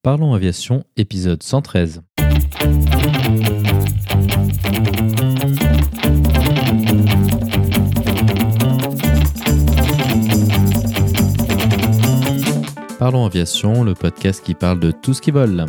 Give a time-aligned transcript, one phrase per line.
[0.00, 2.02] Parlons Aviation, épisode 113.
[13.00, 15.66] Parlons Aviation, le podcast qui parle de tout ce qui vole.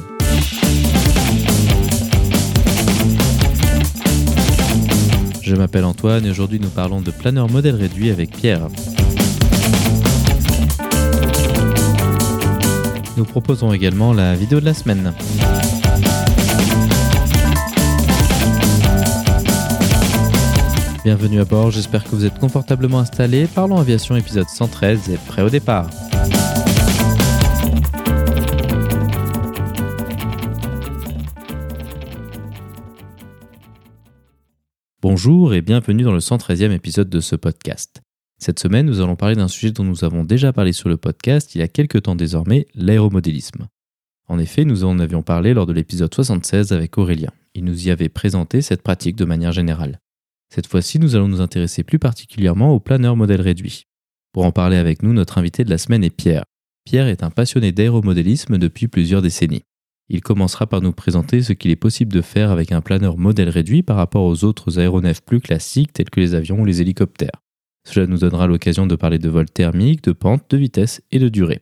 [5.42, 8.68] Je m'appelle Antoine et aujourd'hui nous parlons de planeur modèle réduit avec Pierre.
[13.20, 15.14] Nous proposons également la vidéo de la semaine.
[21.04, 23.46] Bienvenue à bord, j'espère que vous êtes confortablement installés.
[23.48, 25.90] Parlons Aviation épisode 113 et prêt au départ.
[35.02, 38.02] Bonjour et bienvenue dans le 113e épisode de ce podcast.
[38.42, 41.56] Cette semaine, nous allons parler d'un sujet dont nous avons déjà parlé sur le podcast
[41.56, 43.68] il y a quelques temps désormais, l'aéromodélisme.
[44.30, 47.32] En effet, nous en avions parlé lors de l'épisode 76 avec Aurélien.
[47.54, 50.00] Il nous y avait présenté cette pratique de manière générale.
[50.54, 53.88] Cette fois-ci, nous allons nous intéresser plus particulièrement au planeur modèle réduit.
[54.32, 56.46] Pour en parler avec nous, notre invité de la semaine est Pierre.
[56.86, 59.64] Pierre est un passionné d'aéromodélisme depuis plusieurs décennies.
[60.08, 63.50] Il commencera par nous présenter ce qu'il est possible de faire avec un planeur modèle
[63.50, 67.42] réduit par rapport aux autres aéronefs plus classiques tels que les avions ou les hélicoptères.
[67.90, 71.28] Cela nous donnera l'occasion de parler de vol thermique, de pente, de vitesse et de
[71.28, 71.58] durée.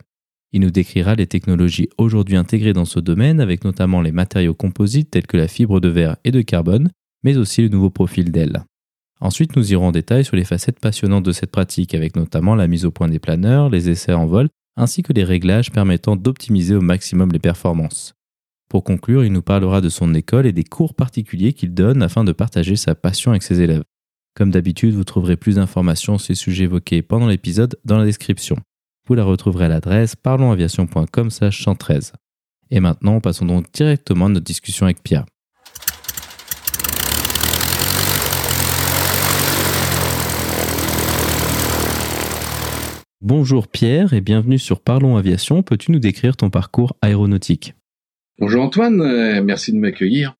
[0.52, 5.10] Il nous décrira les technologies aujourd'hui intégrées dans ce domaine avec notamment les matériaux composites
[5.10, 6.90] tels que la fibre de verre et de carbone,
[7.24, 8.62] mais aussi le nouveau profil d'aile.
[9.22, 12.68] Ensuite, nous irons en détail sur les facettes passionnantes de cette pratique avec notamment la
[12.68, 16.74] mise au point des planeurs, les essais en vol, ainsi que les réglages permettant d'optimiser
[16.74, 18.12] au maximum les performances.
[18.68, 22.22] Pour conclure, il nous parlera de son école et des cours particuliers qu'il donne afin
[22.22, 23.84] de partager sa passion avec ses élèves.
[24.38, 28.54] Comme d'habitude, vous trouverez plus d'informations sur les sujets évoqués pendant l'épisode dans la description.
[29.08, 32.12] Vous la retrouverez à l'adresse parlonsaviation.com 113.
[32.70, 35.26] Et maintenant, passons donc directement à notre discussion avec Pierre.
[43.20, 45.64] Bonjour Pierre et bienvenue sur Parlons Aviation.
[45.64, 47.74] Peux-tu nous décrire ton parcours aéronautique?
[48.38, 50.36] Bonjour Antoine, euh, merci de m'accueillir.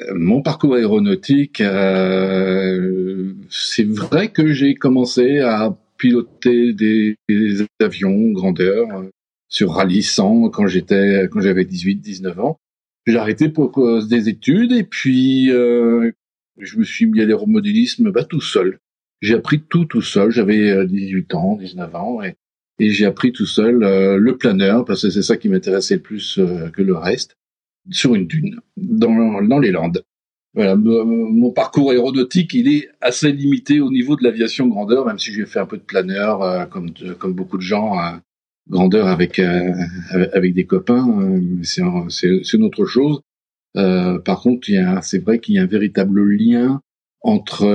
[0.00, 7.16] Euh, mon parcours aéronautique, euh, c'est vrai que j'ai commencé à piloter des,
[7.80, 8.86] avions grandeur
[9.48, 12.58] sur rallye 100 quand j'étais quand j'avais 18 19 ans.
[13.06, 18.24] J'ai arrêté pour cause des études et puis je me suis mis à l'aéromodélisme bah,
[18.24, 18.78] tout seul.
[19.20, 22.20] J'ai appris tout tout seul, j'avais 18 ans, 19 ans
[22.78, 26.02] et j'ai appris tout seul euh, le planeur parce que c'est ça qui m'intéressait le
[26.02, 27.36] plus euh, que le reste
[27.90, 30.04] sur une dune dans, dans les Landes.
[30.54, 35.32] Voilà, mon parcours aéronautique, il est assez limité au niveau de l'aviation grandeur, même si
[35.32, 37.96] j'ai fait un peu de planeur, euh, comme, comme beaucoup de gens,
[38.68, 43.22] grandeur avec avec des copains, c'est c'est une autre chose.
[43.74, 44.68] par contre,
[45.02, 46.82] c'est vrai qu'il y a un véritable lien
[47.22, 47.66] entre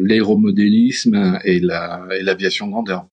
[0.00, 3.08] l'aéromodélisme et l'aviation grandeur.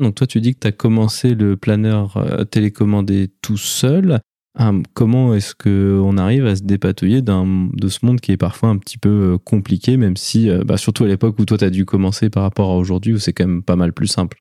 [0.00, 4.18] Donc toi, tu dis que tu as commencé le planeur euh, télécommandé tout seul.
[4.56, 8.78] Hum, comment est-ce qu'on arrive à se dépatouiller de ce monde qui est parfois un
[8.78, 11.70] petit peu euh, compliqué, même si, euh, bah, surtout à l'époque où toi, tu as
[11.70, 14.38] dû commencer par rapport à aujourd'hui, où c'est quand même pas mal plus simple?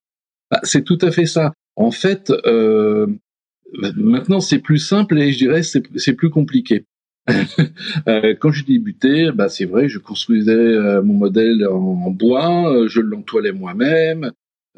[0.51, 1.53] Bah, C'est tout à fait ça.
[1.75, 6.85] En fait, bah, maintenant, c'est plus simple et je dirais c'est plus compliqué.
[8.39, 14.31] quand j'ai débuté, c'est vrai, je construisais mon modèle en bois, je l'entoilais moi-même,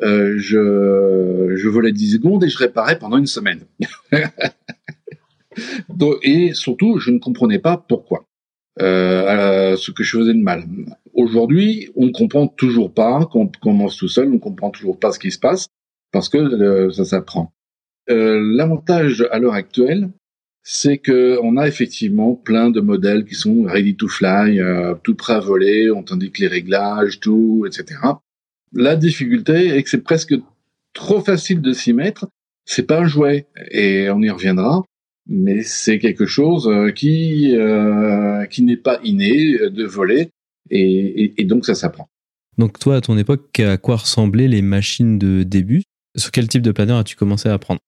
[0.03, 3.61] euh, je, je volais 10 secondes et je réparais pendant une semaine.
[6.23, 8.25] et surtout, je ne comprenais pas pourquoi.
[8.81, 10.65] Euh, ce que je faisais de mal.
[11.13, 14.99] Aujourd'hui, on ne comprend toujours pas, quand on commence tout seul, on ne comprend toujours
[14.99, 15.67] pas ce qui se passe,
[16.11, 17.53] parce que euh, ça s'apprend.
[18.09, 20.09] Euh, L'avantage à l'heure actuelle,
[20.61, 25.15] c'est que on a effectivement plein de modèles qui sont ready to fly, euh, tout
[25.15, 27.99] prêt à voler, on t'indique les réglages, tout, etc.
[28.73, 30.35] La difficulté est que c'est presque
[30.93, 32.27] trop facile de s'y mettre.
[32.65, 34.83] C'est pas un jouet et on y reviendra,
[35.27, 40.29] mais c'est quelque chose euh, qui euh, qui n'est pas inné de voler
[40.69, 42.07] et, et, donc ça s'apprend.
[42.57, 45.83] Donc toi, à ton époque, à quoi ressemblaient les machines de début?
[46.15, 47.81] Sur quel type de planeur as-tu commencé à apprendre?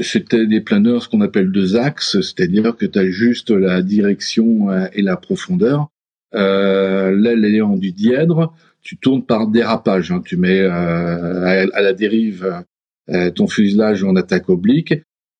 [0.00, 4.70] C'était des planeurs, ce qu'on appelle deux axes, c'est-à-dire que tu as juste la direction
[4.70, 5.88] euh, et la profondeur.
[6.34, 8.52] Euh, L'aile est en du dièdre
[8.88, 10.10] tu tournes par dérapage.
[10.12, 10.22] Hein.
[10.24, 12.64] Tu mets euh, à, la dérive
[13.10, 14.94] euh, ton fuselage en attaque oblique.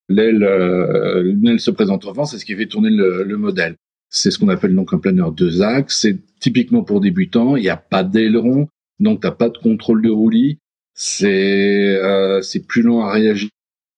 [0.09, 3.77] L'aile, euh, se présente en vent, c'est ce qui fait tourner le, le modèle.
[4.11, 6.01] C'est ce qu'on appelle donc un planeur deux axes.
[6.01, 7.57] C'est typiquement pour débutants.
[7.57, 8.69] Il n'y a pas d'aileron,
[9.01, 10.59] donc t'as pas de contrôle de roulis.
[10.95, 12.01] C'est
[12.43, 13.49] c'est plus long à réagir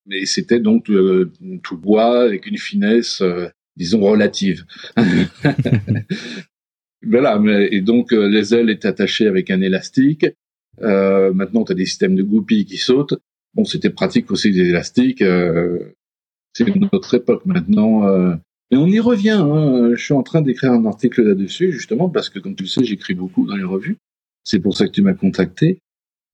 [0.07, 0.91] mais c'était donc
[1.63, 3.23] tout bois avec une finesse,
[3.77, 4.65] disons relative.
[7.03, 10.27] voilà, mais, et donc les ailes étaient attachées avec un élastique.
[10.81, 13.15] maintenant, tu as des systèmes de goupilles qui sautent.
[13.55, 15.23] Bon, c'était pratique aussi des élastiques.
[16.53, 18.03] C'est une autre époque maintenant.
[18.71, 19.41] Mais on y revient.
[19.43, 19.91] Hein.
[19.95, 22.85] Je suis en train d'écrire un article là-dessus, justement, parce que, comme tu le sais,
[22.85, 23.99] j'écris beaucoup dans les revues.
[24.45, 25.81] C'est pour ça que tu m'as contacté.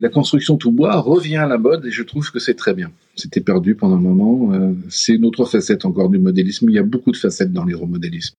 [0.01, 2.93] La construction tout bois revient à la mode et je trouve que c'est très bien.
[3.15, 4.53] C'était perdu pendant un moment.
[4.53, 6.69] Euh, c'est une autre facette encore du modélisme.
[6.69, 8.35] Il y a beaucoup de facettes dans l'aéromodélisme.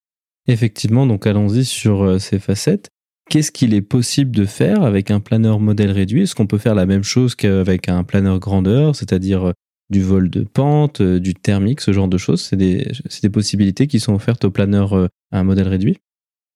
[0.48, 2.90] Effectivement, donc allons-y sur euh, ces facettes.
[3.30, 6.22] Qu'est-ce qu'il est possible de faire avec un planeur modèle réduit?
[6.22, 9.52] Est-ce qu'on peut faire la même chose qu'avec un planeur grandeur, c'est-à-dire euh,
[9.90, 12.88] du vol de pente, du thermique, ce genre de choses C'est des,
[13.22, 15.98] des, possibilités qui sont offertes au planeur à un modèle réduit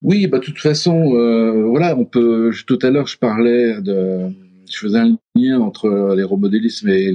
[0.01, 1.11] Oui, bah de toute façon,
[1.69, 2.51] voilà, on peut.
[2.67, 4.29] Tout à l'heure, je parlais de
[4.71, 7.11] je faisais un lien entre l'aéromodélisme et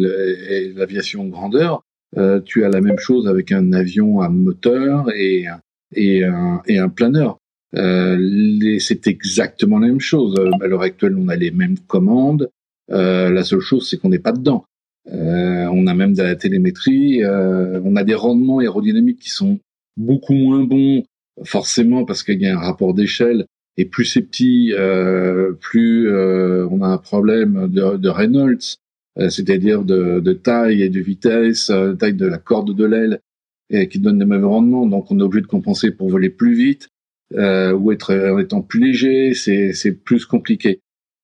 [0.74, 1.82] l'aviation grandeur.
[2.16, 5.46] Euh, tu as la même chose avec un avion à moteur et,
[5.94, 7.38] et, un, et un planeur.
[7.74, 10.38] Euh, c'est exactement la même chose.
[10.60, 12.50] À l'heure actuelle, on a les mêmes commandes.
[12.90, 14.64] Euh, la seule chose, c'est qu'on n'est pas dedans.
[15.12, 17.22] Euh, on a même de la télémétrie.
[17.22, 19.58] Euh, on a des rendements aérodynamiques qui sont
[19.96, 21.04] beaucoup moins bons,
[21.44, 26.66] forcément parce qu'il y a un rapport d'échelle et plus c'est petit, euh, plus euh,
[26.70, 28.78] on a un problème de, de Reynolds,
[29.18, 33.20] euh, c'est-à-dire de, de, taille et de vitesse, taille de la corde de l'aile,
[33.68, 34.86] et qui donne le même rendement.
[34.86, 36.88] Donc on est obligé de compenser pour voler plus vite
[37.32, 39.34] ou être en étant plus léger.
[39.34, 40.80] C'est plus compliqué.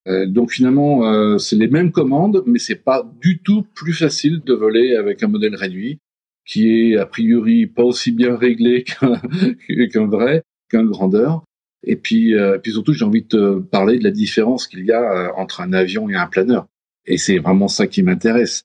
[0.06, 4.96] Donc finalement, c'est les mêmes commandes, mais c'est pas du tout plus facile de voler
[4.96, 6.00] avec un modèle réduit
[6.44, 8.84] qui est a priori pas aussi bien réglé
[9.92, 11.44] qu'un vrai, qu'un grandeur.
[11.84, 14.92] Et puis, euh, puis surtout, j'ai envie de te parler de la différence qu'il y
[14.92, 16.66] a euh, entre un avion et un planeur.
[17.06, 18.64] Et c'est vraiment ça qui m'intéresse.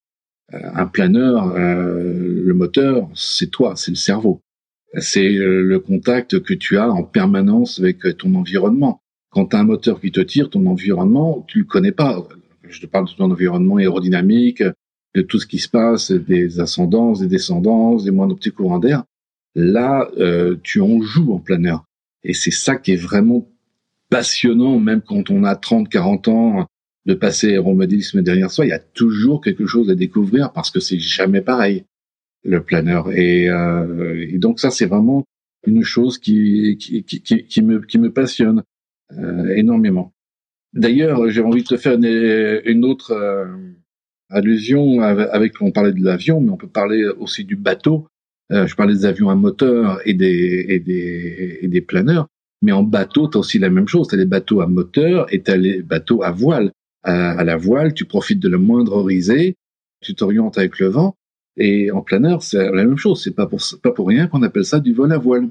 [0.53, 4.41] Euh, un planeur, le moteur, c'est toi, c'est le cerveau.
[4.99, 9.01] C'est le contact que tu as en permanence avec ton environnement.
[9.37, 12.27] Quand tu as un moteur qui te tire, ton environnement, tu le connais pas.
[12.67, 14.63] Je te parle de ton environnement aérodynamique,
[15.13, 19.03] de tout ce qui se passe, des ascendances, des descendances, des moindres petits courants d'air.
[19.53, 20.09] Là,
[20.63, 21.83] tu en joues en planeur.
[22.23, 23.47] Et c'est ça qui est vraiment
[24.09, 26.65] passionnant, même quand on a 30, 40 ans
[27.05, 30.79] de passer aéromodélisme derrière soi, il y a toujours quelque chose à découvrir parce que
[30.79, 31.85] c'est jamais pareil,
[32.43, 33.11] le planeur.
[33.11, 35.25] Et, euh, et donc ça, c'est vraiment
[35.67, 38.63] une chose qui, qui, me, qui me passionne euh,
[39.11, 40.13] énormément.
[40.73, 43.45] D'ailleurs, j'ai envie de te faire une, autre euh,
[44.29, 48.07] allusion avec, avec, on parlait de l'avion, mais on peut parler aussi du bateau.
[48.51, 52.27] Euh, je parlais des avions à moteur et des, et des, et des planeurs.
[52.61, 54.07] Mais en bateau, tu as aussi la même chose.
[54.07, 56.71] Tu as bateaux à moteur et tu as les bateaux à voile.
[57.03, 59.55] À, la voile, tu profites de la moindre risée,
[60.01, 61.15] tu t'orientes avec le vent.
[61.55, 63.23] Et en planeur, c'est la même chose.
[63.23, 65.49] C'est pas pour, pas pour rien qu'on appelle ça du vol à voile.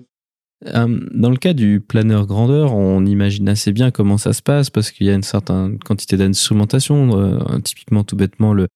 [0.64, 4.70] Euh, dans le cas du planeur grandeur, on imagine assez bien comment ça se passe
[4.70, 7.18] parce qu'il y a une certaine quantité d'instrumentation.
[7.18, 8.68] Euh, typiquement, tout bêtement, le,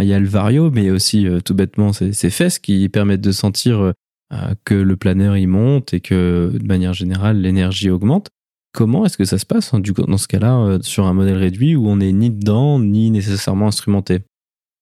[0.00, 3.32] il y a le vario, mais aussi euh, tout bêtement ces, fesses qui permettent de
[3.32, 3.92] sentir
[4.64, 8.28] que le planeur y monte et que de manière générale l'énergie augmente.
[8.72, 11.86] Comment est-ce que ça se passe hein, dans ce cas-là sur un modèle réduit où
[11.86, 14.20] on n'est ni dedans ni nécessairement instrumenté?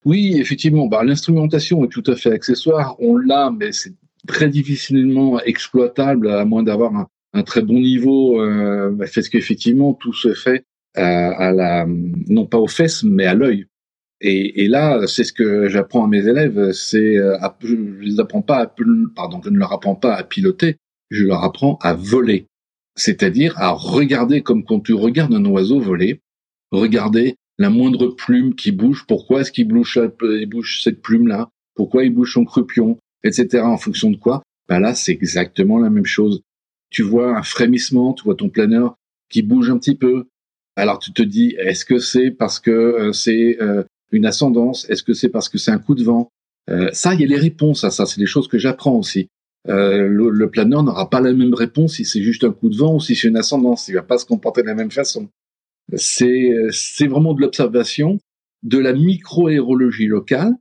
[0.04, 0.86] Oui, effectivement.
[0.86, 2.94] Bah, L'instrumentation est tout à fait accessoire.
[3.00, 3.92] On l'a, mais c'est
[4.26, 8.40] très difficilement exploitable à moins d'avoir un, très bon niveau.
[8.40, 10.64] Euh, parce qu'effectivement, tout se fait
[10.94, 13.66] à la, non pas aux fesses, mais à l'œil.
[14.20, 16.72] Et, et, là, c'est ce que j'apprends à mes élèves.
[16.72, 18.74] C'est, euh, je les apprends pas à,
[19.16, 20.76] pardon, je ne leur apprends pas à piloter.
[21.10, 22.46] Je leur apprends à voler,
[22.94, 26.20] c'est-à-dire à regarder comme quand tu regardes un oiseau voler,
[26.70, 29.04] regarder la moindre plume qui bouge.
[29.08, 33.62] Pourquoi est-ce qu'il bouge, il bouge cette plume-là Pourquoi il bouge son croupion, etc.
[33.62, 36.42] En fonction de quoi Ben là, c'est exactement la même chose.
[36.90, 38.96] Tu vois un frémissement, tu vois ton planeur
[39.28, 40.26] qui bouge un petit peu.
[40.76, 44.88] Alors tu te dis, est-ce que c'est parce que euh, c'est euh, une ascendance?
[44.90, 46.30] Est-ce que c'est parce que c'est un coup de vent?
[46.68, 48.06] Euh, Ça, il y a les réponses à ça.
[48.06, 49.28] C'est des choses que j'apprends aussi.
[49.66, 53.00] Le, planeur n'aura pas la même réponse si c'est juste un coup de vent ou
[53.00, 53.88] si c'est une ascendance.
[53.88, 55.28] Il va pas se comporter de la même façon.
[55.96, 58.18] C'est c'est vraiment de l'observation,
[58.62, 60.54] de la micro-aérologie locale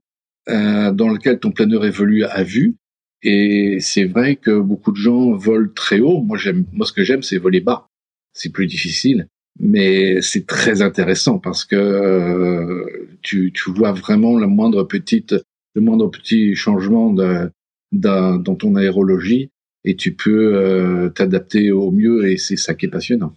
[0.49, 2.75] euh, dans lequel ton planeur évolue à vue.
[3.21, 6.21] Et c'est vrai que beaucoup de gens volent très haut.
[6.21, 7.87] Moi, j'aime, moi, ce que j'aime, c'est voler bas.
[8.33, 9.27] C'est plus difficile
[9.59, 12.85] mais c'est très intéressant parce que euh,
[13.21, 15.35] tu, tu, vois vraiment la moindre petite,
[15.75, 17.51] le moindre petit changement de,
[17.91, 19.49] dans ton aérologie
[19.83, 23.33] et tu peux euh, t'adapter au mieux et c'est ça qui est passionnant.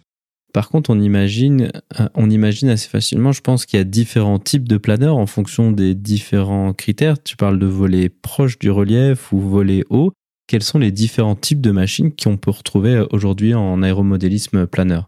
[0.53, 4.37] Par contre, on imagine, euh, on imagine assez facilement, je pense qu'il y a différents
[4.37, 7.21] types de planeurs en fonction des différents critères.
[7.21, 10.11] Tu parles de volets proches du relief ou volets hauts.
[10.47, 15.07] Quels sont les différents types de machines qu'on peut retrouver aujourd'hui en aéromodélisme planeur?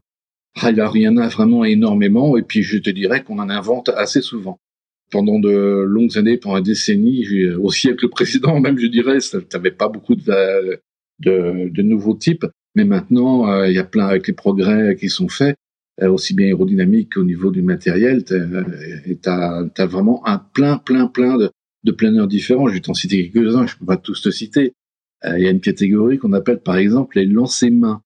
[0.61, 3.89] Alors, il y en a vraiment énormément, et puis je te dirais qu'on en invente
[3.89, 4.57] assez souvent.
[5.11, 7.23] Pendant de longues années, pendant des décennies,
[7.61, 12.47] au siècle précédent même, je dirais, tu n'avais pas beaucoup de nouveaux types.
[12.75, 15.55] Mais maintenant, euh, il y a plein avec les progrès qui sont faits,
[16.01, 18.23] euh, aussi bien aérodynamiques qu'au niveau du matériel.
[18.25, 18.35] Tu
[19.25, 21.51] as, as, vraiment un plein, plein, plein de,
[21.83, 22.67] de planeurs différents.
[22.67, 24.73] Je vais t'en citer quelques-uns, je peux pas tous te citer.
[25.23, 28.01] Euh, il y a une catégorie qu'on appelle par exemple les lancers-mains.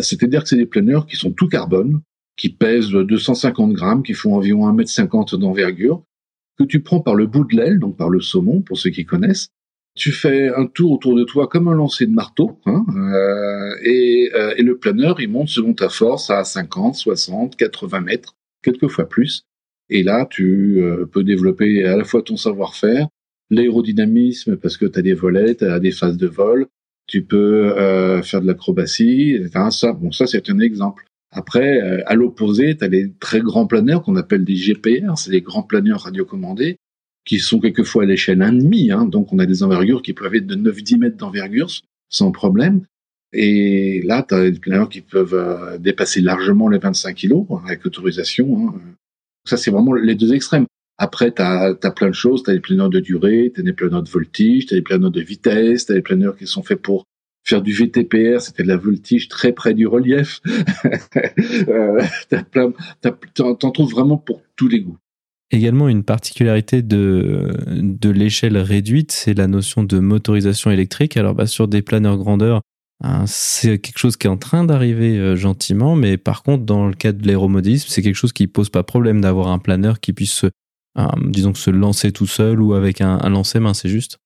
[0.00, 2.00] C'est-à-dire que c'est des planeurs qui sont tout carbone,
[2.36, 6.02] qui pèsent 250 grammes, qui font environ 1m50 d'envergure,
[6.58, 9.04] que tu prends par le bout de l'aile, donc par le saumon, pour ceux qui
[9.04, 9.48] connaissent,
[9.96, 14.30] tu fais un tour autour de toi comme un lancer de marteau, hein, euh, et,
[14.34, 19.46] euh, le planeur, il monte selon ta force à 50, 60, 80 mètres, quelquefois plus.
[19.88, 23.08] Et là, tu euh, peux développer à la fois ton savoir-faire,
[23.50, 26.66] l'aérodynamisme, parce que tu as des volets, tu as des phases de vol,
[27.06, 31.04] tu peux euh, faire de l'acrobatie, enfin, ça, bon, ça c'est un exemple.
[31.30, 35.42] Après, à l'opposé, tu as les très grands planeurs qu'on appelle des GPR, c'est des
[35.42, 36.78] grands planeurs radiocommandés,
[37.26, 38.92] qui sont quelquefois à l'échelle 1,5.
[38.92, 41.68] Hein, donc on a des envergures qui peuvent être de 9-10 mètres d'envergure
[42.08, 42.86] sans problème.
[43.32, 47.84] Et là, tu as des planeurs qui peuvent euh, dépasser largement les 25 kilos avec
[47.84, 48.68] autorisation.
[48.68, 48.74] Hein.
[49.44, 50.66] Ça, c'est vraiment les deux extrêmes.
[50.98, 52.42] Après, tu as, plein de choses.
[52.44, 54.82] Tu as des planeurs de durée, tu as des planeurs de voltige, tu as des
[54.82, 57.04] planeurs de vitesse, tu as des planeurs qui sont faits pour
[57.44, 60.40] faire du VTPR, c'était de la voltige très près du relief.
[61.68, 62.02] euh,
[63.36, 64.98] t'en trouves vraiment pour tous les goûts.
[65.52, 71.16] Également, une particularité de, de l'échelle réduite, c'est la notion de motorisation électrique.
[71.16, 72.62] Alors, bah, sur des planeurs grandeur,
[73.04, 76.88] hein, c'est quelque chose qui est en train d'arriver euh, gentiment, mais par contre, dans
[76.88, 80.12] le cas de l'aéromodélisme, c'est quelque chose qui pose pas problème d'avoir un planeur qui
[80.12, 80.44] puisse,
[80.98, 84.18] euh, disons, se lancer tout seul ou avec un, un lancer-main, c'est juste?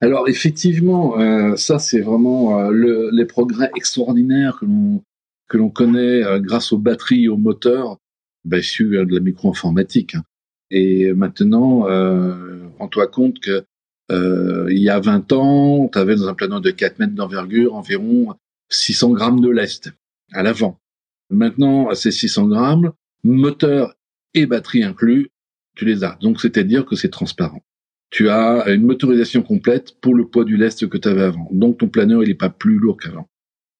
[0.00, 5.02] Alors, effectivement, euh, ça, c'est vraiment le, les progrès extraordinaires que l'on
[5.48, 7.96] que l'on connaît grâce aux batteries aux moteurs
[8.44, 10.14] bah, issus de la micro-informatique.
[10.14, 10.22] Hein.
[10.70, 13.64] Et maintenant, euh, rends-toi compte que
[14.10, 17.74] euh, il y a 20 ans, tu avais dans un planeur de 4 mètres d'envergure
[17.74, 18.34] environ
[18.70, 19.92] 600 grammes de lest
[20.32, 20.78] à l'avant.
[21.30, 22.92] Maintenant, ces 600 grammes,
[23.24, 23.94] moteur
[24.34, 25.30] et batterie inclus,
[25.76, 26.16] tu les as.
[26.20, 27.62] Donc, c'est-à-dire que c'est transparent.
[28.10, 31.48] Tu as une motorisation complète pour le poids du lest que tu avais avant.
[31.52, 33.28] Donc, ton planeur, il n'est pas plus lourd qu'avant.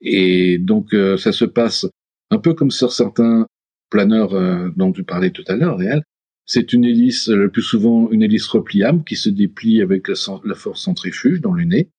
[0.01, 1.87] Et donc, euh, ça se passe
[2.31, 3.47] un peu comme sur certains
[3.91, 6.03] planeurs euh, dont tu parlais tout à l'heure, Réal,
[6.49, 10.83] c'est une hélice, le plus souvent une hélice repliable qui se déplie avec la, force
[10.83, 11.91] centrifuge dans le nez.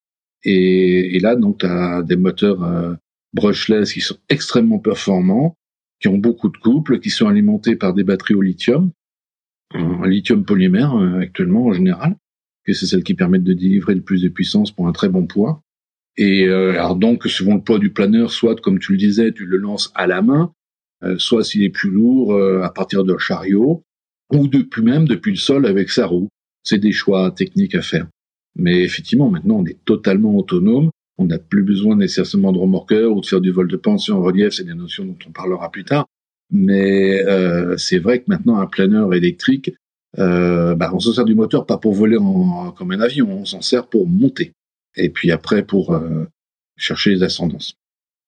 [0.43, 2.95] Et, là, donc, tu as des moteurs euh,
[3.33, 5.55] brushless qui sont extrêmement performants,
[5.99, 8.91] qui ont beaucoup de couple, qui sont alimentés par des batteries au lithium,
[9.75, 12.15] un lithium polymère euh, actuellement en général,
[12.65, 15.27] que c'est celle qui permettent de délivrer le plus de puissance pour un très bon
[15.27, 15.61] poids.
[16.17, 19.45] Et euh, alors donc, selon le poids du planeur, soit comme tu le disais, tu
[19.45, 20.53] le lances à la main,
[21.17, 23.85] soit s'il est plus lourd, à partir d'un chariot,
[24.31, 26.29] ou depuis même depuis le sol avec sa roue.
[26.63, 28.07] C'est des choix techniques à faire.
[28.55, 30.89] Mais effectivement, maintenant, on est totalement autonome.
[31.17, 34.21] On n'a plus besoin nécessairement de remorqueur ou de faire du vol de pension en
[34.21, 34.53] relief.
[34.53, 36.05] C'est des notions dont on parlera plus tard.
[36.51, 39.71] Mais euh, c'est vrai que maintenant, un planeur électrique,
[40.17, 42.17] euh, bah, on se sert du moteur pas pour voler
[42.75, 44.53] comme un avion, on s'en sert pour monter.
[44.95, 46.25] Et puis après, pour euh,
[46.77, 47.75] chercher les ascendances.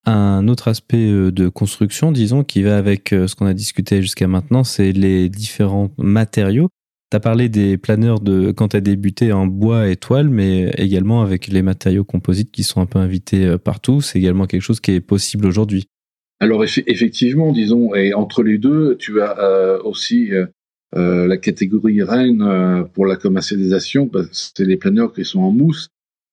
[0.05, 4.01] Un autre aspect euh, de construction, disons, qui va avec euh, ce qu'on a discuté
[4.01, 6.69] jusqu'à maintenant, c'est les différents matériaux.
[7.11, 10.71] Tu as parlé des planeurs de quand tu as débuté en bois et toile, mais
[10.77, 14.01] également avec les matériaux composites qui sont un peu invités euh, partout.
[14.01, 15.85] C'est également quelque chose qui est possible aujourd'hui.
[16.39, 20.31] Alors effectivement, disons, et entre les deux, tu as aussi
[20.91, 24.09] la catégorie reine pour la commercialisation.
[24.31, 25.89] c'est les planeurs qui sont en mousse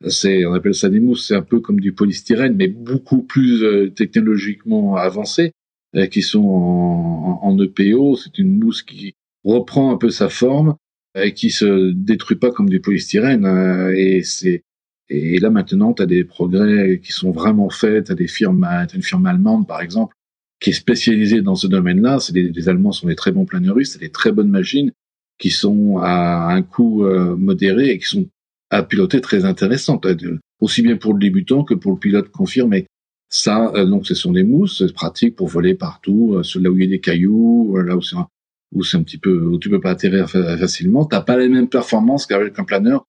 [0.07, 3.65] c'est, on appelle ça des mousses, c'est un peu comme du polystyrène, mais beaucoup plus
[3.65, 5.53] euh, technologiquement avancé,
[5.97, 8.17] euh, qui sont en, EPO.
[8.17, 9.15] C'est une mousse qui
[9.45, 10.77] reprend un peu sa forme
[11.17, 13.45] et qui se détruit pas comme du polystyrène.
[13.45, 14.63] Euh, et c'est
[15.11, 18.07] et là maintenant, tu as des progrès qui sont vraiment faits.
[18.07, 20.15] Tu as des firmes, as une firme allemande par exemple,
[20.61, 22.21] qui est spécialisée dans ce domaine-là.
[22.21, 24.93] C'est des, les Allemands sont des très bons planeuristes, c'est des très bonnes machines
[25.39, 27.05] qui sont à un coût
[27.37, 28.29] modéré et qui sont
[28.71, 30.07] à piloter très intéressante,
[30.61, 32.87] aussi bien pour le débutant que pour le pilote confirmé.
[33.31, 36.77] Ça, euh, donc, ce sont des mousses, c'est pratique pour voler partout, euh, là où
[36.77, 38.27] il y a des cailloux, euh, là où c'est un,
[38.75, 41.05] un petit peu où tu peux pas atterrir facilement.
[41.05, 43.07] T'as pas les mêmes performances qu'avec un planeur,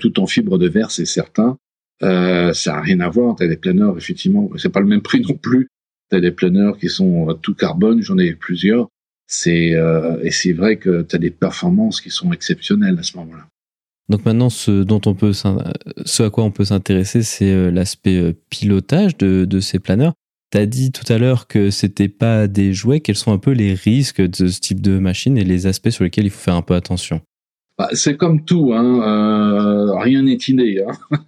[0.00, 1.58] tout en fibre de verre, c'est certain.
[2.00, 3.36] ça a rien à voir.
[3.36, 5.68] T'as des planeurs, effectivement, c'est pas le même prix non plus
[6.10, 8.88] tu as des planeurs qui sont tout carbone, j'en ai plusieurs.
[9.28, 9.74] C'est
[10.22, 13.46] et c'est vrai que tu as des performances qui sont exceptionnelles à ce moment-là.
[14.08, 19.16] Donc maintenant, ce dont on peut, ce à quoi on peut s'intéresser, c'est l'aspect pilotage
[19.16, 20.12] de, ces planeurs.
[20.52, 23.00] Tu as dit tout à l'heure que c'était pas des jouets.
[23.00, 26.04] Quels sont un peu les risques de ce type de machine et les aspects sur
[26.04, 27.20] lesquels il faut faire un peu attention?
[27.78, 30.80] Bah, C'est comme tout, hein, euh, rien n'est inné.
[30.80, 31.18] Hein.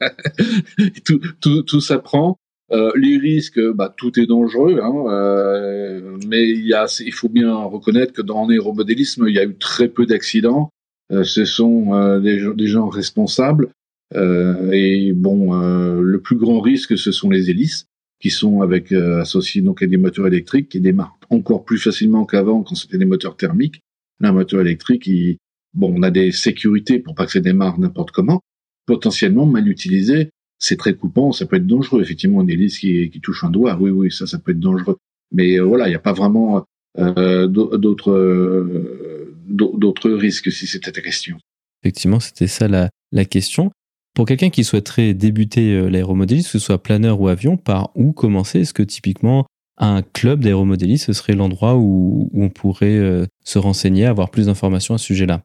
[1.05, 2.39] tout, tout, tout s'apprend.
[2.71, 8.21] Euh, les risques, bah, tout est dangereux, hein, euh, mais il faut bien reconnaître que
[8.21, 10.71] dans l'aéromodélisme, il y a eu très peu d'accidents.
[11.11, 13.71] Euh, ce sont euh, des, des, gens responsables.
[14.15, 15.53] Euh, et bon,
[16.01, 17.87] le plus grand risque, ce sont les hélices
[18.21, 22.63] qui sont avec associés donc à des moteurs électriques qui démarrent encore plus facilement qu'avant
[22.63, 23.81] quand c'était des moteurs thermiques.
[24.23, 25.39] un moteur électrique, il,
[25.75, 28.41] bon, on a des sécurités pour pas que ça démarre n'importe comment.
[28.87, 32.03] Potentiellement mal utilisé, c'est très coupant, ça peut être dangereux.
[32.03, 34.97] Effectivement, une hélice qui, qui touche un doigt, oui, oui, ça, ça peut être dangereux.
[35.33, 36.65] Mais euh, voilà, il n'y a pas vraiment
[36.99, 39.18] euh, d'autres euh,
[39.49, 41.39] d'autres risques si c'était ta question.
[41.83, 43.71] Effectivement, c'était ça la, la question.
[44.15, 48.13] Pour quelqu'un qui souhaiterait débuter euh, l'aéromodélisme, que ce soit planeur ou avion, par où
[48.13, 48.61] commencer?
[48.61, 54.07] Est-ce que typiquement un club d'aéromodélisme, ce serait l'endroit où, on pourrait euh, se renseigner,
[54.07, 55.43] avoir plus d'informations à ce sujet-là?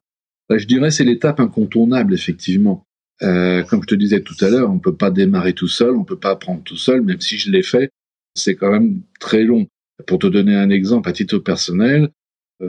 [0.49, 2.83] Bah, Je dirais c'est l'étape incontournable, effectivement.
[3.21, 5.91] Euh, comme je te disais tout à l'heure, on ne peut pas démarrer tout seul,
[5.91, 7.91] on ne peut pas apprendre tout seul, même si je l'ai fait,
[8.35, 9.67] c'est quand même très long.
[10.07, 12.09] Pour te donner un exemple à titre personnel,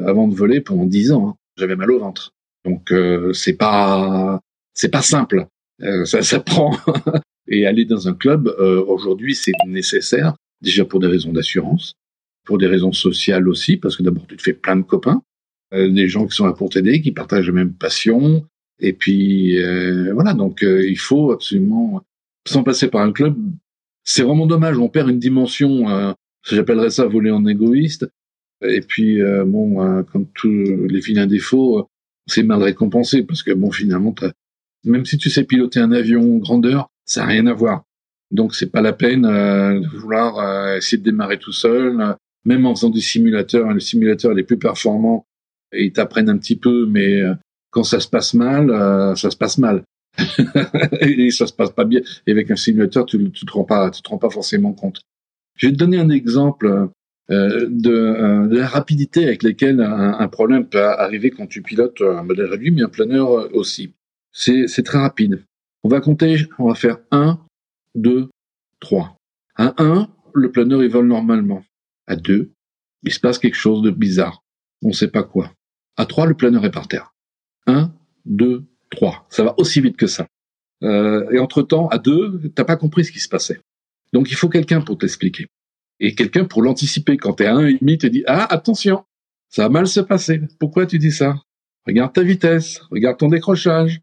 [0.07, 2.33] avant de voler pendant dix ans, hein, j'avais mal au ventre.
[2.65, 2.93] Donc
[3.33, 4.41] c'est pas
[4.75, 5.47] c'est pas simple.
[5.83, 6.77] Euh, ça s'apprend.
[7.49, 11.95] et aller dans un club, euh, aujourd'hui, c'est nécessaire, déjà pour des raisons d'assurance,
[12.45, 15.23] pour des raisons sociales aussi, parce que d'abord, tu te fais plein de copains,
[15.73, 18.47] euh, des gens qui sont là pour t'aider, qui partagent la même passion.
[18.81, 19.57] Et puis,
[20.13, 22.03] voilà, donc il faut absolument,
[22.45, 23.37] sans passer par un club,
[24.03, 28.09] c'est vraiment dommage, on perd une dimension, j'appellerais ça voler en égoïste.
[28.69, 31.89] Et puis, bon, comme tous les vilains défauts,
[32.27, 34.15] c'est mal récompensé, parce que bon, finalement,
[34.85, 37.85] même si tu sais piloter un avion grandeur, ça n'a rien à voir.
[38.31, 42.17] Donc c'est pas la peine euh, de vouloir euh, essayer de démarrer tout seul.
[42.45, 45.27] Même en faisant du simulateur, le simulateur est plus performant
[45.73, 47.35] et ils t'apprennent un petit peu, mais euh,
[47.71, 48.69] quand ça se passe mal,
[49.17, 49.83] ça se passe mal.
[51.01, 52.01] et ça se passe pas bien.
[52.27, 55.01] Et avec un simulateur, tu, tu te tu te rends pas forcément compte.
[55.57, 56.89] Je vais te donner un exemple
[57.31, 62.23] de, de, la rapidité avec laquelle un, un, problème peut arriver quand tu pilotes un
[62.23, 63.95] modèle réduit, mais un planeur aussi.
[64.33, 65.43] C'est très rapide.
[65.85, 67.39] On va compter, on va faire 1,
[67.95, 68.29] 2,
[68.81, 69.17] 3.
[69.57, 71.63] À 1, le planeur il vole normalement.
[72.07, 72.51] À 2,
[73.05, 74.43] il se passe quelque chose de bizarre.
[74.83, 75.53] On ne sait pas quoi.
[75.97, 77.15] À 3, le planeur est par terre.
[77.67, 77.93] 1,
[78.27, 79.27] 2, 3.
[79.31, 80.27] Ça va aussi vite que ça.
[80.83, 83.61] Euh, et entre-temps, à 2, t'as pas compris ce qui se passait.
[84.13, 85.47] Donc il faut quelqu'un pour t'expliquer.
[86.01, 87.17] Et quelqu'un pour l'anticiper.
[87.17, 89.05] Quand t'es à 1,5, te dit, ah, attention,
[89.49, 90.41] ça va mal se passer.
[90.59, 91.37] Pourquoi tu dis ça?
[91.87, 94.01] Regarde ta vitesse, regarde ton décrochage,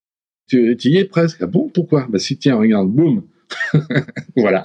[0.47, 1.41] tu, y es presque.
[1.41, 2.07] Ah bon, pourquoi?
[2.09, 3.23] Bah si, tiens, regarde, boum.
[4.35, 4.63] voilà.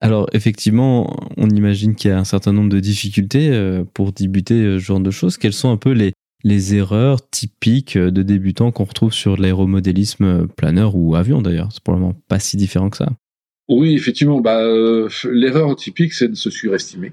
[0.00, 4.54] Alors effectivement, on imagine qu'il y a un certain nombre de difficultés euh, pour débuter
[4.54, 5.36] euh, ce genre de choses.
[5.38, 6.12] Quelles sont un peu les,
[6.44, 11.70] les erreurs typiques de débutants qu'on retrouve sur l'aéromodélisme planeur ou avion d'ailleurs?
[11.72, 13.10] C'est probablement pas si différent que ça.
[13.68, 14.40] Oui, effectivement.
[14.40, 17.12] Bah, euh, l'erreur typique, c'est de se surestimer.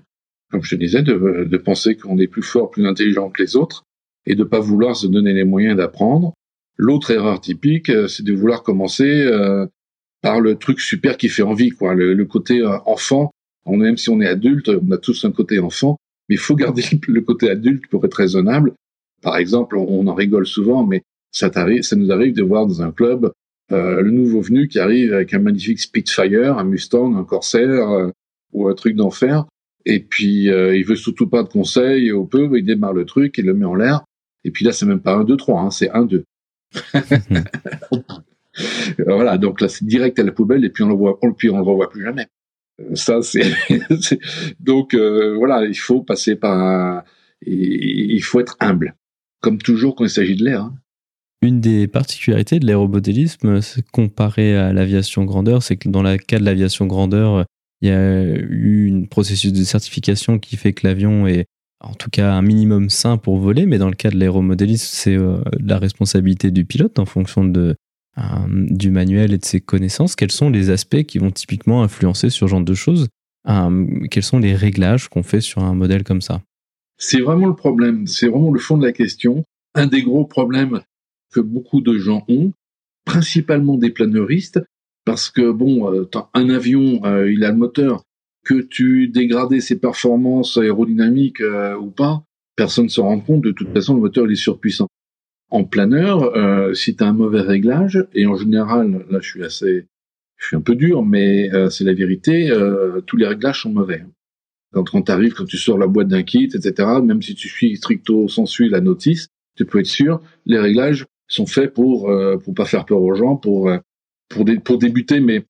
[0.51, 3.55] Comme je te disais, de, de penser qu'on est plus fort, plus intelligent que les
[3.55, 3.83] autres
[4.25, 6.33] et de pas vouloir se donner les moyens d'apprendre
[6.77, 9.67] L'autre erreur typique, euh, c'est de vouloir commencer euh,
[10.21, 13.31] par le truc super qui fait envie, quoi, le, côté euh, enfant.
[13.65, 16.55] On, même si on est adulte, on a tous un côté enfant, mais il faut
[16.55, 18.73] garder le côté adulte pour être raisonnable.
[19.21, 22.91] Par exemple, on, en rigole souvent, mais ça, ça nous arrive de voir dans un
[22.91, 23.31] club
[23.73, 28.11] le nouveau venu qui arrive avec un magnifique Spitfire, un Mustang, un Corsair
[28.51, 29.45] ou un truc d'enfer,
[29.85, 33.45] et puis il veut surtout pas de conseils, au peu, il démarre le truc, il
[33.45, 34.03] le met en l'air,
[34.43, 36.23] et puis là c'est même pas un 2 3, hein, c'est un 2.
[39.05, 41.57] voilà, donc là c'est direct à la poubelle et puis on le voit, puis on
[41.57, 42.27] le revoit plus jamais.
[42.79, 43.51] Euh, ça c'est
[44.59, 47.03] donc euh, voilà, il faut passer par,
[47.45, 48.95] il faut être humble,
[49.41, 50.61] comme toujours quand il s'agit de l'air.
[50.61, 50.75] Hein.
[51.43, 53.59] Une des particularités de l'aéromodélisme,
[53.91, 57.43] comparé à l'aviation grandeur, c'est que dans le cas de l'aviation grandeur,
[57.81, 61.43] il y a eu un processus de certification qui fait que l'avion est
[61.81, 65.17] en tout cas un minimum sain pour voler, mais dans le cas de l'aéromodélisme, c'est
[65.17, 67.75] euh, la responsabilité du pilote en fonction de,
[68.17, 70.15] euh, du manuel et de ses connaissances.
[70.15, 73.09] Quels sont les aspects qui vont typiquement influencer sur ce genre de choses?
[73.49, 76.41] Euh, Quels sont les réglages qu'on fait sur un modèle comme ça?
[76.97, 79.43] C'est vraiment le problème, c'est vraiment le fond de la question.
[79.75, 80.79] Un des gros problèmes
[81.33, 82.53] que beaucoup de gens ont,
[83.05, 84.61] principalement des planeuristes,
[85.05, 88.03] parce que bon, un avion, il a le moteur,
[88.45, 91.43] que tu dégradais ses performances aérodynamiques
[91.81, 92.23] ou pas,
[92.55, 93.43] personne ne se rend compte.
[93.43, 94.87] De toute façon, le moteur est surpuissant.
[95.49, 99.43] En planeur, euh, si tu as un mauvais réglage, et en général, là je suis
[99.43, 99.85] assez,
[100.37, 103.71] je suis un peu dur, mais euh, c'est la vérité, euh, tous les réglages sont
[103.71, 104.03] mauvais.
[104.73, 107.77] Quand tu arrives, quand tu sors la boîte d'un kit, etc., même si tu suis
[107.77, 112.11] stricto sensu la notice, tu peux être sûr, les réglages sont faits pour
[112.43, 113.71] pour pas faire peur aux gens, pour
[114.29, 115.45] pour, pour débuter, mais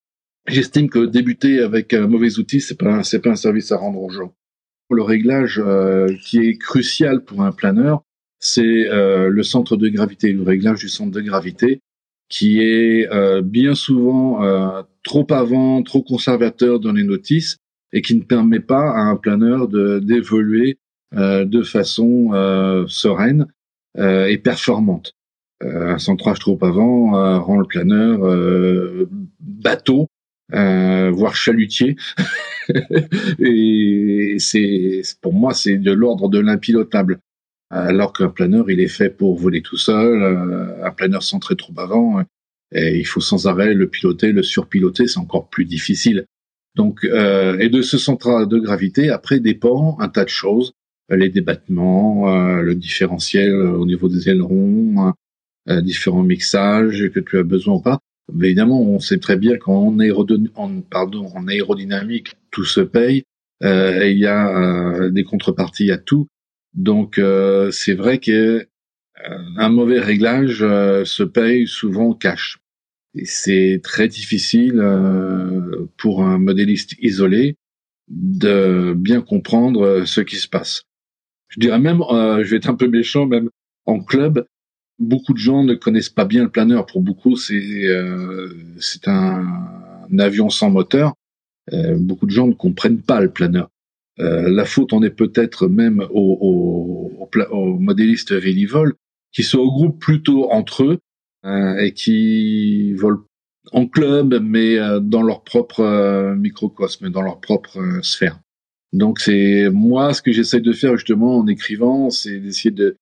[0.47, 4.01] j'estime que débuter avec un mauvais outil, c'est pas c'est pas un service à rendre
[4.01, 4.33] aux gens.
[4.89, 5.61] Le réglage
[6.23, 8.03] qui est crucial pour un planeur,
[8.43, 11.79] c'est euh, le centre de gravité, le réglage du centre de gravité,
[12.27, 17.55] qui est euh, bien souvent euh, trop avant, trop conservateur dans les notices
[17.93, 20.77] et qui ne permet pas à un planeur d'évoluer
[21.13, 22.31] de façon
[22.87, 23.45] sereine
[23.95, 25.13] et performante.
[25.63, 28.19] Un centrage trop avant rend le planeur
[29.39, 30.07] bateau,
[30.51, 31.95] voire chalutier.
[33.39, 37.19] et c'est pour moi c'est de l'ordre de l'impilotable
[37.73, 41.73] alors qu'un planeur, il est fait pour voler tout seul, euh, un planeur centré trop
[41.77, 42.23] avant, euh,
[42.71, 46.25] et il faut sans arrêt le piloter, le surpiloter, c'est encore plus difficile.
[46.75, 50.73] Donc, euh, et de ce centre de gravité, après dépend un tas de choses,
[51.09, 55.13] les débattements, le différentiel au niveau des ailerons,
[55.67, 57.99] différents mixages que tu as besoin ou pas.
[58.33, 59.95] Mais évidemment, on sait très bien qu'en
[60.89, 63.23] pardon, en aérodynamique, tout se paye.
[63.61, 66.27] il y a des contreparties à tout.
[66.73, 72.57] Donc euh, c'est vrai que euh, un mauvais réglage euh, se paye souvent cash.
[73.15, 74.81] Et c'est très difficile
[75.97, 77.57] pour un modéliste isolé
[78.07, 80.85] de bien comprendre ce qui se passe.
[81.49, 83.51] Je dirais même, je vais être un peu méchant, même
[83.85, 84.47] en club,
[85.03, 86.85] beaucoup de gens ne connaissent pas bien le planeur.
[86.85, 87.87] Pour beaucoup, c'est
[88.79, 89.45] c'est un,
[90.19, 91.13] avion sans moteur.
[91.71, 93.69] beaucoup de gens ne comprennent pas le planeur.
[94.19, 97.09] Euh, la faute en est peut-être même aux,
[97.51, 98.93] aux, modélistes Vélivol,
[99.31, 100.99] qui se regroupent plutôt entre eux
[101.45, 103.23] euh, et qui volent
[103.71, 108.39] en club, mais euh, dans leur propre microcosme, dans leur propre sphère.
[108.91, 112.97] Donc c'est moi ce que j'essaie de faire justement en écrivant, c'est d'essayer de,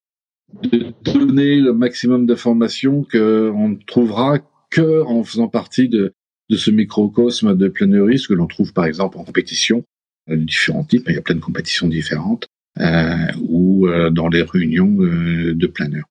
[0.64, 6.14] de, donner le maximum d'informations qu'on ne trouvera que en faisant partie de,
[6.50, 9.84] de ce microcosme de planeurisme que l'on trouve par exemple en compétition
[10.30, 12.48] euh, différents types, il y a plein de compétitions différentes,
[12.80, 16.06] euh, ou euh, dans les réunions de planeurs.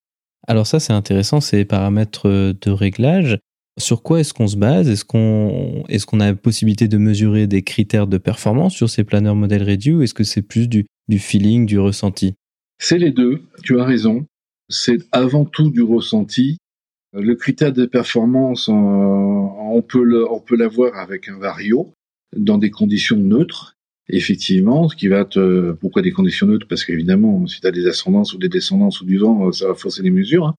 [0.49, 3.39] Alors ça, c'est intéressant, ces paramètres de réglage.
[3.79, 4.89] Sur quoi est-ce qu'on se base?
[4.89, 9.37] Est-ce qu'on est a la possibilité de mesurer des critères de performance sur ces planeurs
[9.37, 10.87] modèles réduits ou est-ce que c'est plus du
[11.19, 12.35] feeling, du ressenti?
[12.81, 14.27] C'est les deux, tu as raison.
[14.69, 16.59] C'est avant tout du ressenti.
[17.13, 21.93] Le critère de performance, on peut l'avoir avec un vario
[22.37, 23.75] dans des conditions neutres
[24.13, 25.73] effectivement, ce qui va te...
[25.73, 26.67] Pourquoi des conditions neutres?
[26.69, 29.69] Parce qu'évidemment, si tu as des ascendances ou des descendances ou du vent, euh, ça
[29.69, 30.49] va forcer les mesures.
[30.49, 30.55] Hein.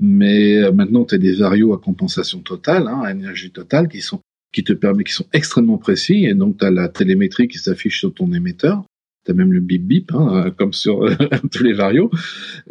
[0.00, 4.00] Mais euh, maintenant, tu as des varios à compensation totale, hein, à énergie totale, qui
[4.00, 4.20] sont
[4.52, 7.98] qui te permet, qui sont extrêmement précis, et donc tu as la télémétrie qui s'affiche
[7.98, 8.84] sur ton émetteur,
[9.24, 11.08] tu as même le bip bip, hein, comme sur
[11.52, 12.10] tous les varios,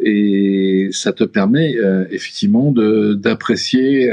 [0.00, 4.12] et ça te permet euh, effectivement d'apprécier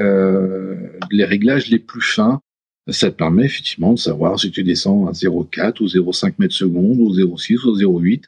[1.11, 2.39] les réglages les plus fins
[2.87, 6.99] ça te permet effectivement de savoir si tu descends à 0,4 ou 0,5 mètres secondes
[6.99, 8.23] ou 0,6 ou 0,8.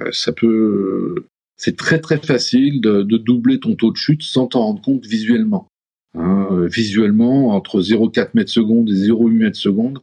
[0.00, 4.46] Euh, ça peut, c'est très très facile de, de, doubler ton taux de chute sans
[4.46, 5.68] t'en rendre compte visuellement.
[6.14, 10.00] Hein, euh, visuellement, entre 0,4 mètres secondes et 0,8 mètres secondes,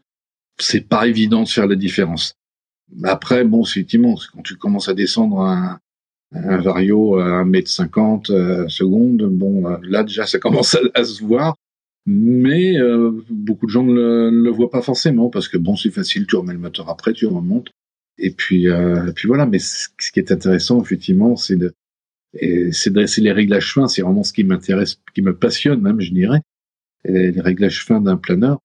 [0.57, 2.33] c'est pas évident de faire la différence.
[3.03, 5.79] Après, bon, effectivement, quand tu commences à descendre un,
[6.33, 11.23] un vario à 1 mètre 50 euh, secondes, bon, là déjà ça commence à se
[11.23, 11.55] voir
[12.11, 16.25] mais euh, beaucoup de gens ne le, voient pas forcément parce que bon, c'est facile,
[16.25, 17.69] tu remets le moteur après, tu remontes,
[18.17, 19.45] et puis, euh, puis voilà.
[19.45, 21.71] Mais ce qui est intéressant, effectivement, c'est de,
[22.71, 23.87] c'est dresser les réglages fins.
[23.87, 26.41] C'est vraiment ce qui m'intéresse, qui me passionne même, je dirais,
[27.05, 28.57] les réglages fins d'un planeur.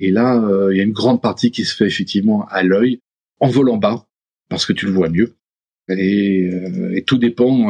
[0.00, 3.00] Et là, euh, il y a une grande partie qui se fait effectivement à l'œil,
[3.40, 4.06] en volant bas,
[4.48, 5.34] parce que tu le vois mieux.
[5.90, 6.50] Et,
[6.92, 7.68] et tout dépend,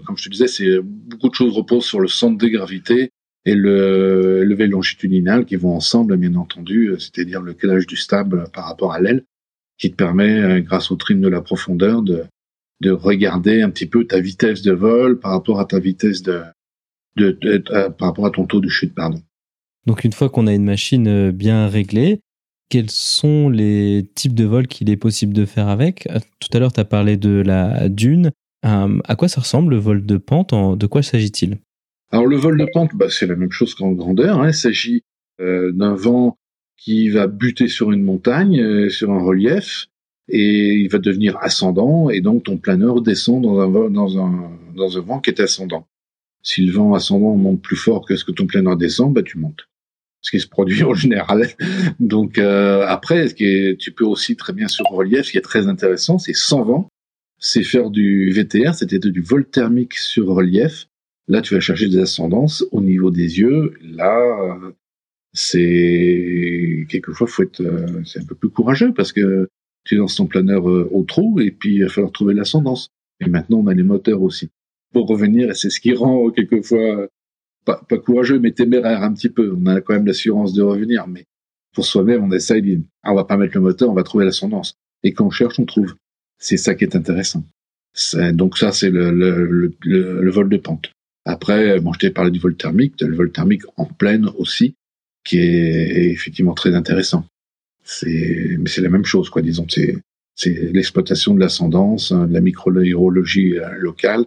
[0.00, 3.10] comme je te disais, c'est beaucoup de choses reposent sur le centre de gravité,
[3.44, 8.44] et le levé longitudinal qui vont ensemble, bien entendu, euh, c'est-à-dire le calage du stable
[8.52, 9.24] par rapport à l'aile,
[9.78, 12.24] qui te permet, euh, grâce au trine de la profondeur, de,
[12.80, 16.42] de regarder un petit peu ta vitesse de vol par rapport à ta vitesse de,
[17.18, 19.20] euh, par rapport à ton taux de chute, pardon.
[19.86, 22.20] Donc une fois qu'on a une machine bien réglée,
[22.70, 26.72] quels sont les types de vols qu'il est possible de faire avec Tout à l'heure,
[26.72, 28.30] tu as parlé de la dune.
[28.62, 31.58] à quoi ça ressemble le vol de pente De quoi s'agit-il?
[32.12, 34.40] Alors le vol de pente, bah, c'est la même chose qu'en grandeur.
[34.40, 34.48] Hein.
[34.48, 35.02] Il s'agit
[35.40, 36.38] euh, d'un vent
[36.76, 39.88] qui va buter sur une montagne, sur un relief,
[40.28, 44.96] et il va devenir ascendant, et donc ton planeur descend dans un, dans un, dans
[44.96, 45.86] un vent qui est ascendant.
[46.42, 49.38] Si le vent ascendant monte plus fort que ce que ton planeur descend, bah tu
[49.38, 49.68] montes.
[50.22, 51.48] Ce qui se produit en général.
[51.98, 55.38] Donc euh, après, ce qui est, tu peux aussi très bien sur relief, ce qui
[55.38, 56.88] est très intéressant, c'est sans vent,
[57.38, 60.86] c'est faire du VTR, c'était du vol thermique sur relief.
[61.28, 63.74] Là, tu vas chercher des ascendances au niveau des yeux.
[63.82, 64.58] Là,
[65.32, 69.48] c'est quelquefois faut être, euh, c'est un peu plus courageux parce que
[69.84, 72.90] tu lances ton planeur euh, au trou et puis il va falloir trouver l'ascendance.
[73.20, 74.50] Et maintenant, on a les moteurs aussi
[74.92, 77.08] pour revenir, et c'est ce qui rend quelquefois
[77.64, 79.54] pas, courageux, mais téméraire un petit peu.
[79.56, 81.24] On a quand même l'assurance de revenir, mais
[81.72, 84.74] pour soi-même, on essaye, on va pas mettre le moteur, on va trouver l'ascendance.
[85.02, 85.94] Et quand on cherche, on trouve.
[86.38, 87.44] C'est ça qui est intéressant.
[88.32, 90.92] donc ça, c'est le, vol de pente.
[91.26, 94.74] Après, bon, je t'ai parlé du vol thermique, le vol thermique en pleine aussi,
[95.24, 97.26] qui est effectivement très intéressant.
[97.84, 99.42] C'est, mais c'est la même chose, quoi.
[99.42, 99.98] Disons, c'est,
[100.34, 104.24] c'est l'exploitation de l'ascendance, de la microhydrologie euh, locale,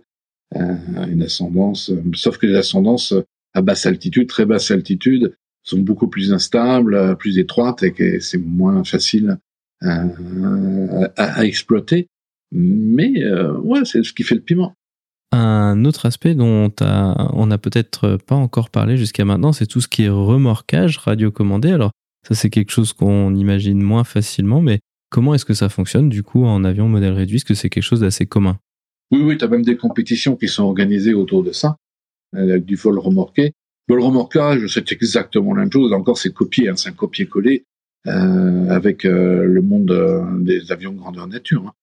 [0.56, 3.14] une ascendance, euh, sauf que les ascendances
[3.54, 8.84] à basse altitude, très basse altitude, sont beaucoup plus instables, plus étroites et c'est moins
[8.84, 9.38] facile
[9.82, 12.08] à, exploiter.
[12.52, 13.24] Mais
[13.64, 14.74] ouais, c'est ce qui fait le piment.
[15.32, 19.88] Un autre aspect dont on n'a peut-être pas encore parlé jusqu'à maintenant, c'est tout ce
[19.88, 21.72] qui est remorquage radiocommandé.
[21.72, 21.92] Alors
[22.28, 26.24] ça, c'est quelque chose qu'on imagine moins facilement, mais comment est-ce que ça fonctionne du
[26.24, 27.38] coup en avion modèle réduit?
[27.38, 28.58] Est-ce que c'est quelque chose d'assez commun?
[29.14, 31.78] Oui, oui, tu as même des compétitions qui sont organisées autour de ça,
[32.36, 33.54] avec du vol remorqué.
[33.88, 35.94] Le remorquage, c'est exactement la même chose.
[35.94, 37.64] Encore, c'est copié, hein, c'est un copier-coller
[38.08, 41.68] euh, avec euh, le monde euh, des avions grandeur nature.
[41.68, 41.74] Hein.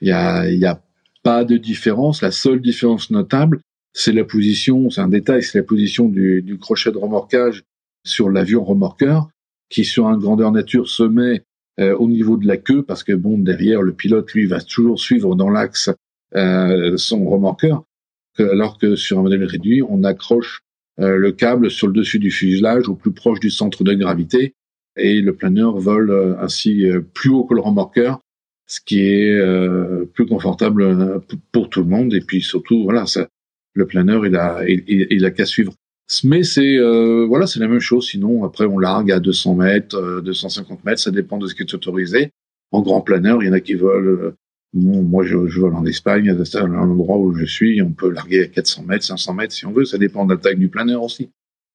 [0.00, 0.46] Il hein.
[0.46, 0.80] y, a,
[1.22, 2.22] pas de différence.
[2.22, 3.60] La seule différence notable,
[3.92, 7.64] c'est la position, c'est un détail, c'est la position du, du, crochet de remorquage
[8.02, 9.28] sur l'avion remorqueur,
[9.68, 11.42] qui sur un grandeur nature se met
[11.78, 15.36] au niveau de la queue, parce que bon, derrière, le pilote, lui, va toujours suivre
[15.36, 15.90] dans l'axe
[16.36, 17.84] euh, son remorqueur,
[18.38, 20.60] alors que sur un modèle réduit, on accroche
[21.00, 24.54] euh, le câble sur le dessus du fuselage au plus proche du centre de gravité
[24.96, 28.20] et le planeur vole euh, ainsi plus haut que le remorqueur,
[28.66, 29.40] ce qui est
[30.12, 33.06] plus confortable pour tout le monde et puis surtout voilà
[33.72, 35.72] le planeur il a il a qu'à suivre.
[36.24, 36.76] Mais c'est
[37.26, 38.08] voilà c'est la même chose.
[38.08, 41.74] Sinon après on largue à 200 mètres, 250 mètres, ça dépend de ce qui est
[41.74, 42.30] autorisé.
[42.70, 44.32] En grand planeur, il y en a qui volent
[44.74, 48.84] moi, je, vole en Espagne, à l'endroit où je suis, on peut larguer à 400
[48.84, 49.84] mètres, 500 mètres si on veut.
[49.84, 51.30] Ça dépend de la taille du planeur aussi.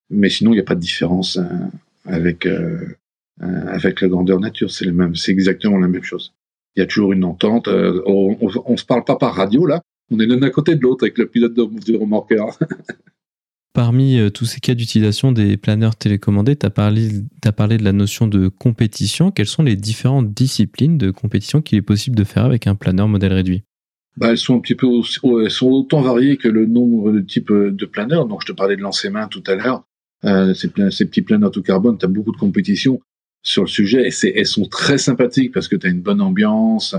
[0.10, 1.43] Mais sinon, il n'y a pas de différence euh,
[2.06, 2.86] avec euh,
[3.41, 4.69] euh, avec la grandeur nature.
[4.71, 4.86] C'est
[5.32, 6.34] exactement la même chose.
[6.75, 7.67] Il y a toujours une entente.
[7.67, 9.82] on, on, se parle pas par radio là.
[10.12, 12.58] On est l'un à côté de l'autre avec le pilote de, du remorqueur.
[13.74, 18.28] Parmi euh, tous ces cas d'utilisation des planeurs télécommandés, tu as, parlé, de la notion
[18.28, 19.32] de compétition.
[19.32, 23.08] Quelles sont les différentes disciplines de compétition qu'il est possible de faire avec un planeur
[23.08, 23.64] modèle réduit?
[24.16, 24.88] Bah, elles sont un petit peu
[25.44, 28.28] elles sont autant variées que le nombre de types de planeurs.
[28.28, 29.84] Donc je te parlais de lancer main tout à l'heure.
[30.24, 33.02] Euh, ces, ces, petits planeurs tout carbone, tu as beaucoup de compétition
[33.42, 36.96] sur le sujet et elles sont très sympathiques parce que tu as une bonne ambiance.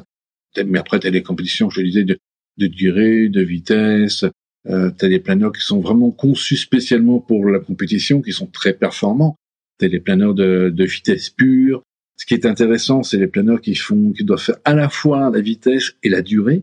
[0.67, 2.19] Mais après, tu as des compétitions, je te disais, de,
[2.59, 4.25] de durée, de vitesse,
[4.69, 8.47] euh, tu as des planeurs qui sont vraiment conçus spécialement pour la compétition, qui sont
[8.47, 9.37] très performants.
[9.79, 11.83] Tu as des planeurs de, de, vitesse pure.
[12.17, 15.31] Ce qui est intéressant, c'est les planeurs qui font, qui doivent faire à la fois
[15.31, 16.63] la vitesse et la durée,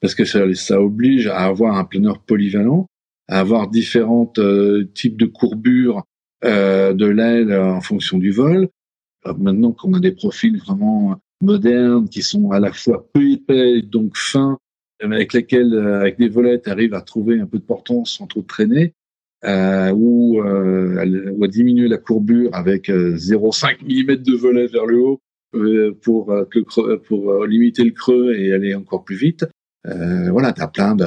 [0.00, 2.86] parce que ça, ça oblige à avoir un planeur polyvalent,
[3.28, 6.04] à avoir différents euh, types de courbures
[6.44, 8.68] euh, de l'aile en fonction du vol.
[9.38, 14.16] maintenant qu'on a des profils vraiment modernes, qui sont à la fois peu épais, donc
[14.16, 14.58] fins,
[15.00, 18.42] avec lesquels, euh, avec des volettes, arrive à trouver un peu de portance sans trop
[18.42, 18.94] traîner,
[19.44, 20.98] euh, ou, euh,
[21.42, 25.20] à diminuer la courbure avec 0,5 euh, mm de volet vers le haut
[25.54, 26.34] euh, pour,
[27.46, 29.46] limiter le creux et aller encore plus vite.
[29.84, 31.06] voilà, t'as plein de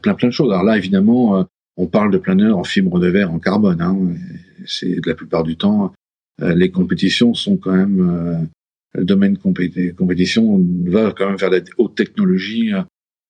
[0.00, 0.52] plein plein de choses.
[0.52, 3.80] Alors là, évidemment, on parle de planeurs en fibre de verre en carbone.
[3.80, 3.98] Hein,
[4.64, 5.92] c'est la plupart du temps,
[6.40, 8.48] les compétitions sont quand même
[8.94, 12.72] le domaine compétition va quand même vers la haute technologie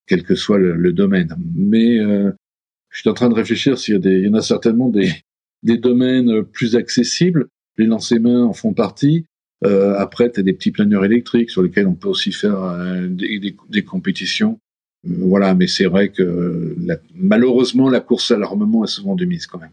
[0.07, 1.35] quel que soit le, domaine.
[1.55, 2.33] Mais euh,
[2.91, 4.89] je suis en train de réfléchir s'il y a des, il y en a certainement
[4.89, 5.11] des,
[5.63, 7.47] des domaines plus accessibles.
[7.79, 9.25] Les lancers mains en font partie.
[9.65, 13.07] Euh, après, tu as des petits planeurs électriques sur lesquels on peut aussi faire euh,
[13.07, 14.59] des, des, compétitions.
[15.07, 16.77] Euh, voilà, mais c'est vrai que
[17.15, 19.71] malheureusement, la course à l'armement est souvent de mise quand même.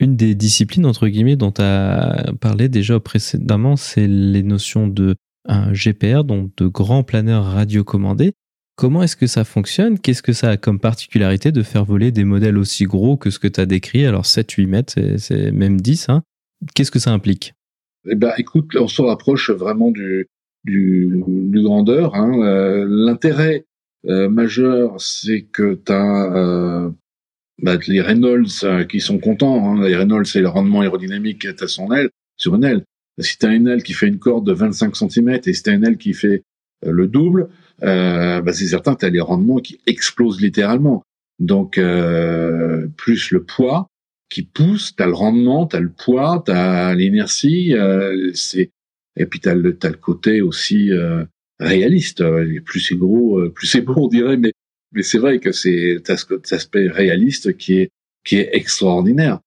[0.00, 5.16] Une des disciplines, entre guillemets, dont tu as parlé déjà précédemment, c'est les notions de
[5.48, 8.32] un GPR, donc de grands planeurs radiocommandés.
[8.76, 9.98] Comment est-ce que ça fonctionne?
[9.98, 13.38] Qu'est-ce que ça a comme particularité de faire voler des modèles aussi gros que ce
[13.40, 14.06] que tu as décrit?
[14.06, 16.10] Alors 7-8 mètres, c'est même 10.
[16.10, 16.22] Hein
[16.74, 17.54] Qu'est-ce que ça implique?
[18.08, 20.28] Eh ben, écoute, on se rapproche vraiment du,
[20.64, 22.14] du, du grandeur.
[22.14, 22.40] Hein.
[22.40, 23.64] Euh, l'intérêt
[24.06, 26.90] euh, majeur, c'est que tu as euh,
[27.62, 29.76] bah, les Reynolds qui sont contents.
[29.76, 29.86] Hein.
[29.86, 32.84] Les Reynolds, c'est le rendement aérodynamique à son aile, sur une aile.
[33.18, 35.70] Si tu as une aile qui fait une corde de 25 cm et si tu
[35.70, 36.42] as une aile qui fait
[36.86, 37.48] le double,
[37.80, 41.02] bah, c'est certain tu as les rendements qui explosent littéralement.
[41.40, 41.80] Donc,
[42.96, 43.88] plus le poids
[44.30, 47.74] qui pousse, tu as le rendement, tu as le poids, tu as l'inertie.
[48.34, 48.70] c'est
[49.18, 51.24] et puis t'as le as le côté aussi euh,
[51.58, 52.24] réaliste.
[52.64, 54.36] Plus c'est gros, euh, plus c'est beau, on dirait.
[54.36, 54.52] Mais
[54.92, 57.90] mais c'est vrai que c'est cet aspect réaliste qui est
[58.24, 59.40] qui est extraordinaire.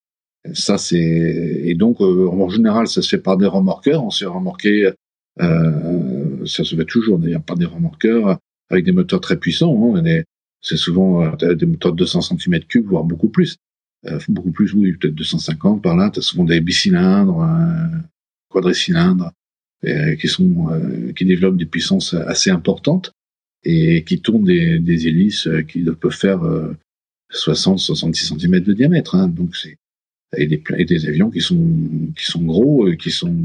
[0.54, 4.04] Ça c'est et donc euh, en général ça se fait par des remorqueurs.
[4.04, 4.92] On s'est remorqué,
[5.40, 9.96] euh, ça se fait toujours d'ailleurs par des remorqueurs avec des moteurs très puissants.
[9.96, 10.24] Hein.
[10.62, 13.58] C'est souvent des moteurs de 200 cm3 voire beaucoup plus.
[14.30, 16.12] beaucoup plus, oui, peut-être 250 par là.
[16.14, 17.48] T'as souvent des bicylindres,
[18.50, 19.32] quadricylindres.
[19.84, 23.14] Euh, qui sont euh, qui développent des puissances assez importantes
[23.64, 26.42] et qui tournent des, des hélices euh, qui peuvent faire
[27.32, 29.16] 60-66 cm de diamètre.
[29.16, 29.28] Hein.
[29.28, 29.78] Donc c'est
[30.38, 31.68] et des, et des avions qui sont
[32.18, 33.36] qui sont gros, qui sont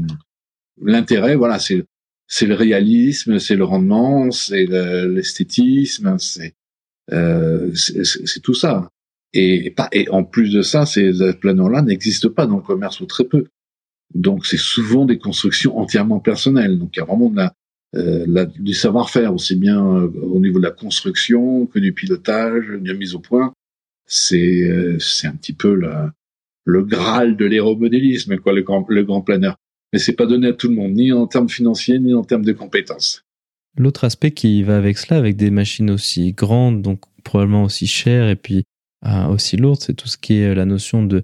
[0.81, 1.35] l'intérêt.
[1.35, 1.85] Voilà, c'est
[2.27, 6.53] c'est le réalisme, c'est le rendement, c'est l'esthétisme, c'est
[7.11, 8.89] euh, c'est tout ça.
[9.33, 13.25] Et, et en plus de ça, ces planeurs-là n'existent pas dans le commerce ou très
[13.25, 13.47] peu.
[14.13, 16.79] Donc c'est souvent des constructions entièrement personnelles.
[16.79, 17.53] Donc il y a vraiment de la,
[17.95, 22.87] euh, du savoir-faire aussi bien euh, au niveau de la construction que du pilotage, de
[22.87, 23.53] la mise au point.
[24.05, 25.79] C'est euh, un petit peu
[26.65, 29.55] le graal de l'aéromodélisme, quoi, le grand, planeur.
[29.93, 32.43] Mais c'est pas donné à tout le monde, ni en termes financiers, ni en termes
[32.43, 33.23] de compétences.
[33.77, 38.27] L'autre aspect qui va avec cela, avec des machines aussi grandes, donc probablement aussi chères
[38.27, 38.63] et puis
[39.29, 41.23] aussi lourdes, c'est tout ce qui est la notion de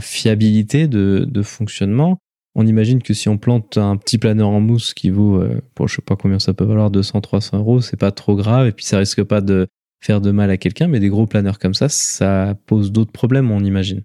[0.00, 2.18] fiabilité de, fonctionnement.
[2.54, 5.88] On imagine que si on plante un petit planeur en mousse qui vaut, euh, pour
[5.88, 8.72] je sais pas combien ça peut valoir, 200, 300 euros, c'est pas trop grave et
[8.72, 9.66] puis ça risque pas de
[10.02, 13.50] faire de mal à quelqu'un, mais des gros planeurs comme ça, ça pose d'autres problèmes,
[13.50, 14.02] on imagine.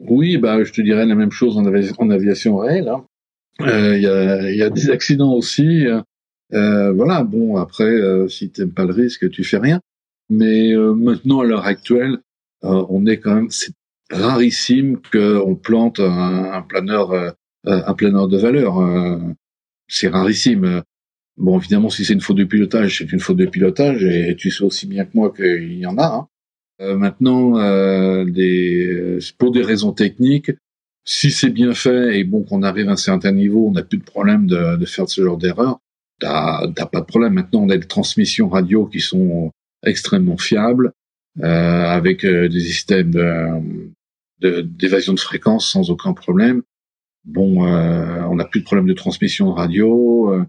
[0.00, 1.64] Oui, bah, je te dirais la même chose en,
[2.10, 2.88] aviation réelle.
[2.88, 3.04] Hein.
[3.62, 4.02] Euh, il
[4.56, 5.86] y, a, des accidents aussi.
[6.52, 9.80] Euh, voilà, bon, après, euh, si tu pas le risque, tu fais rien.
[10.30, 12.18] Mais maintenant, à l'heure actuelle,
[12.62, 13.72] on est quand même, c'est
[14.10, 18.78] rarissime qu'on plante un, planeur un planeur de valeur.
[18.78, 19.18] Euh,
[19.88, 20.82] c'est rarissime.
[21.36, 24.50] Bon, évidemment, si c'est une faute de pilotage, c'est une faute de pilotage, et tu
[24.50, 26.06] sais aussi bien que moi qu'il y en a.
[26.06, 26.28] Hein.
[26.80, 30.52] Euh, maintenant, euh, des, pour des raisons techniques,
[31.04, 33.98] si c'est bien fait et bon qu'on arrive à un certain niveau, on n'a plus
[33.98, 35.80] de problème de, de faire ce genre d'erreur.
[36.20, 37.34] T'as pas de problème.
[37.34, 39.52] Maintenant, on a des transmissions radio qui sont
[39.84, 40.92] extrêmement fiables,
[41.40, 43.12] euh, avec des systèmes
[44.40, 46.62] de, d'évasion de, fréquence sans aucun problème.
[47.28, 50.44] Bon, euh, on n'a plus de problème de transmission radio, euh,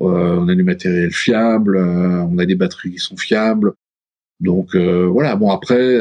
[0.00, 3.72] euh, on a du matériel fiable, on a des batteries qui sont fiables.
[4.40, 5.36] Donc voilà.
[5.36, 5.96] Bon après,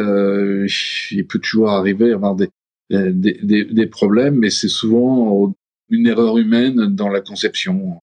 [1.11, 2.49] il peut toujours arriver à avoir des,
[2.89, 5.53] des, des, des problèmes, mais c'est souvent
[5.89, 8.01] une erreur humaine dans la conception.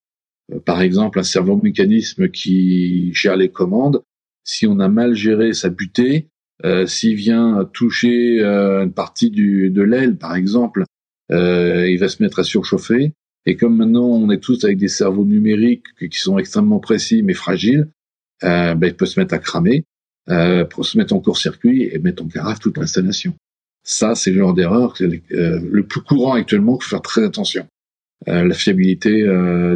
[0.65, 4.03] Par exemple, un servo-mécanisme qui gère les commandes,
[4.45, 6.29] si on a mal géré sa butée,
[6.65, 10.85] euh, s'il vient toucher euh, une partie du, de l'aile, par exemple,
[11.31, 13.13] il va se mettre à surchauffer.
[13.47, 17.35] Et comme maintenant on est tous avec des cerveaux numériques qui sont extrêmement précis mais
[17.35, 17.89] fragiles,
[18.43, 19.85] ben, il peut se mettre à cramer,
[20.71, 23.35] pour se mettre en court-circuit et mettre en carafe toute l'installation.
[23.83, 26.79] Ça, c'est le genre d'erreur le plus courant actuellement.
[26.81, 27.67] Il faut faire très attention.
[28.27, 29.25] la fiabilité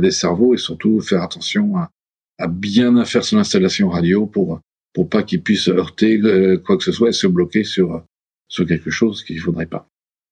[0.01, 1.91] des cerveaux et surtout faire attention à,
[2.39, 4.61] à bien faire son installation radio pour
[4.93, 8.05] pour pas qu'ils puissent heurter euh, quoi que ce soit et se bloquer sur
[8.49, 9.89] sur quelque chose qu'il faudrait pas.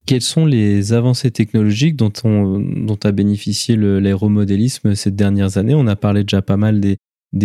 [0.07, 5.75] Quelles sont les avancées technologiques dont, on, dont a bénéficié l'aéromodélisme ces dernières années?
[5.75, 6.99] On a parlé déjà pas mal des,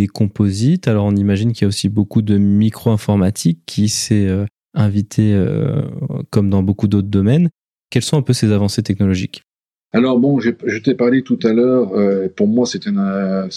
[0.08, 0.88] composites.
[0.88, 4.46] Alors on imagine qu'il y a aussi beaucoup de micro-informatique qui s'est euh,
[4.78, 5.82] invité euh,
[6.30, 7.50] comme dans beaucoup d'autres domaines.
[7.90, 9.44] Quelles sont un peu ces avancées technologiques?
[9.94, 13.48] Alors bon, je t'ai parlé tout à l'heure, euh, pour moi c'est un,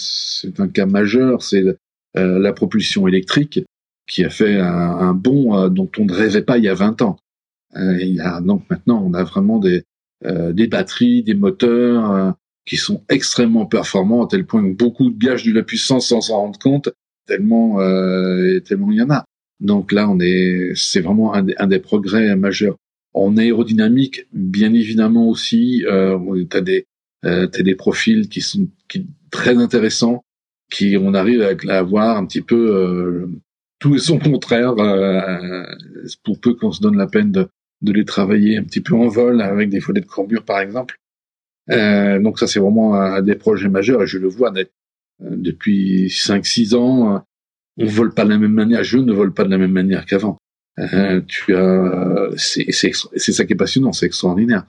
[0.73, 1.63] cas majeur, c'est
[2.17, 3.59] euh, la propulsion électrique
[4.07, 7.17] qui a fait un, bond dont on ne rêvait pas il y a 20 ans.
[7.75, 9.83] Euh, il y a, donc maintenant, on a vraiment des,
[10.23, 12.35] des batteries, des moteurs
[12.67, 16.41] qui sont extrêmement performants à tel point que beaucoup gagent de la puissance sans s'en
[16.41, 16.89] rendre compte,
[17.25, 17.77] tellement
[18.61, 19.25] tellement il y en a.
[19.59, 22.75] Donc là, on est, c'est vraiment un des, un des progrès majeurs.
[23.13, 26.17] En aérodynamique, bien évidemment aussi, euh,
[26.49, 26.85] tu des,
[27.25, 30.23] euh, as des profils qui sont qui, très intéressants
[30.71, 33.27] qui on arrive à, avoir un petit peu euh,
[33.79, 35.63] tout et son contraire euh,
[36.23, 37.47] pour peu qu'on se donne la peine de,
[37.81, 40.97] de les travailler un petit peu en vol avec des follets de courbure par exemple.
[41.67, 44.53] donc ça, c'est vraiment un, des projets majeurs et je le vois
[45.19, 47.23] depuis 5-6 ans.
[47.77, 48.83] On vole pas de la même manière.
[48.83, 50.37] Je ne vole pas de la même manière qu'avant.
[51.27, 54.65] tu as, c'est ça qui est passionnant, c'est extraordinaire.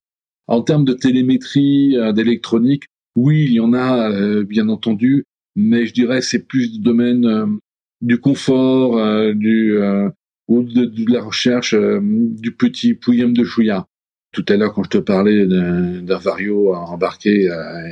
[0.46, 2.84] En termes de télémétrie, d'électronique,
[3.16, 7.58] oui, il y en a, bien entendu, mais je dirais c'est plus le domaine
[8.02, 10.10] du confort, euh, du euh,
[10.48, 13.86] ou de, la recherche euh, du petit pouillum de chouïa.
[14.32, 17.84] Tout à l'heure, quand je te parlais d'un vario embarqué à,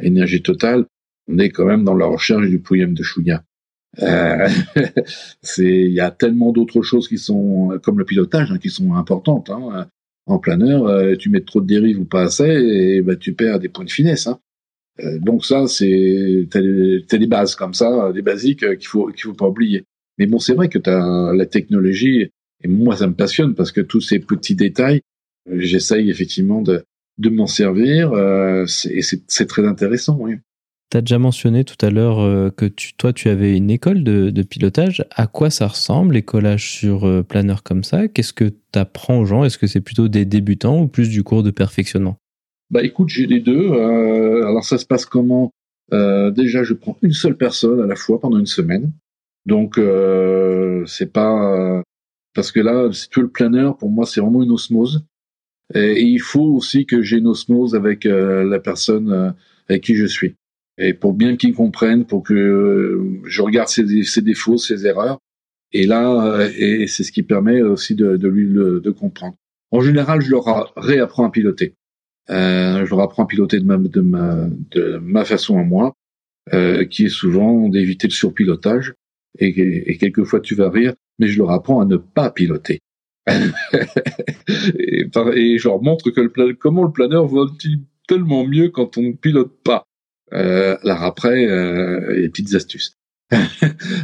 [0.00, 0.86] énergie totale,
[1.28, 3.44] on est quand même dans la recherche du pouillum de chouïa.
[4.02, 4.48] Euh,
[5.58, 9.50] il y a tellement d'autres choses qui sont, comme le pilotage, hein, qui sont importantes.
[9.50, 9.86] Hein.
[10.26, 13.68] En planeur, tu mets trop de dérive ou pas assez, et bah, tu perds des
[13.68, 14.26] points de finesse.
[14.26, 14.40] Hein.
[15.00, 16.60] Euh, donc ça, c'est t'as
[17.18, 19.84] des bases comme ça, des basiques euh, qu'il faut qu'il faut pas oublier.
[20.18, 22.30] Mais bon, c'est vrai que t'as la technologie
[22.62, 25.00] et moi ça me passionne parce que tous ces petits détails,
[25.50, 26.84] euh, j'essaye effectivement de
[27.18, 30.16] de m'en servir euh, c'est très intéressant.
[30.20, 30.34] Oui.
[30.90, 34.30] Tu as déjà mentionné tout à l'heure que tu, toi, tu avais une école de,
[34.30, 35.04] de, pilotage.
[35.10, 38.06] À quoi ça ressemble, les collages sur planeur comme ça?
[38.06, 39.44] Qu'est-ce que tu apprends aux gens?
[39.44, 42.18] Est-ce que c'est plutôt des débutants ou plus du cours de perfectionnement
[42.70, 43.70] bah écoute, j'ai les deux.
[43.70, 45.52] Euh, alors ça se passe comment?
[45.92, 48.92] Euh, Déjà, je prends une seule personne à la fois pendant une semaine.
[49.46, 51.82] Donc euh, c'est pas
[52.34, 55.04] parce que là, si tu le planeur, pour moi, c'est vraiment une osmose.
[55.74, 59.34] Et, il faut aussi que j'ai une osmose avec la personne
[59.68, 60.34] avec qui je suis.
[60.78, 65.20] Et pour bien qu'ils comprennent, pour que je regarde ses, ses, défauts, ses erreurs.
[65.72, 69.36] Et là, et c'est ce qui permet aussi de, de lui de comprendre.
[69.70, 71.74] En général, je leur réapprends à piloter.
[72.30, 75.94] Euh, je leur apprends à piloter de ma, de ma, de ma façon à moi,
[76.52, 78.94] euh, qui est souvent d'éviter le surpilotage.
[79.38, 82.80] Et, et, quelquefois tu vas rire, mais je leur apprends à ne pas piloter.
[83.28, 89.02] et, et, je leur montre que le comment le planeur vole-t-il tellement mieux quand on
[89.02, 89.84] ne pilote pas?
[90.32, 92.96] Euh, alors après, euh, des petites astuces.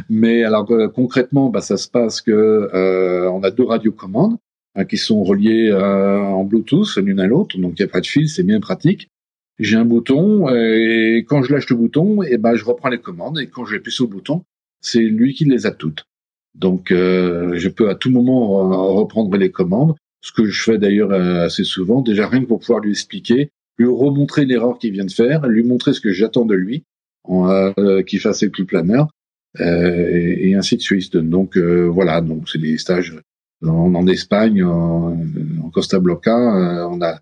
[0.09, 4.37] mais alors euh, concrètement, bah, ça se passe que euh, on a deux radiocommandes.
[4.75, 7.99] Hein, qui sont reliés euh, en Bluetooth l'une à l'autre, donc il n'y a pas
[7.99, 9.09] de fil, c'est bien pratique.
[9.59, 13.37] J'ai un bouton et quand je lâche le bouton, et ben je reprends les commandes
[13.37, 14.43] et quand j'appuie sur le bouton,
[14.81, 16.05] c'est lui qui les a toutes.
[16.55, 21.11] Donc euh, je peux à tout moment reprendre les commandes, ce que je fais d'ailleurs
[21.11, 25.05] euh, assez souvent, déjà rien que pour pouvoir lui expliquer, lui remontrer l'erreur qu'il vient
[25.05, 26.83] de faire, lui montrer ce que j'attends de lui,
[27.29, 29.07] euh, qu'il fasse avec le planeur,
[29.59, 31.15] et, et, ainsi de suite.
[31.17, 33.15] Donc voilà, donc c'est des stages
[33.67, 35.17] en, Espagne, en,
[35.73, 37.19] Costa euh, on a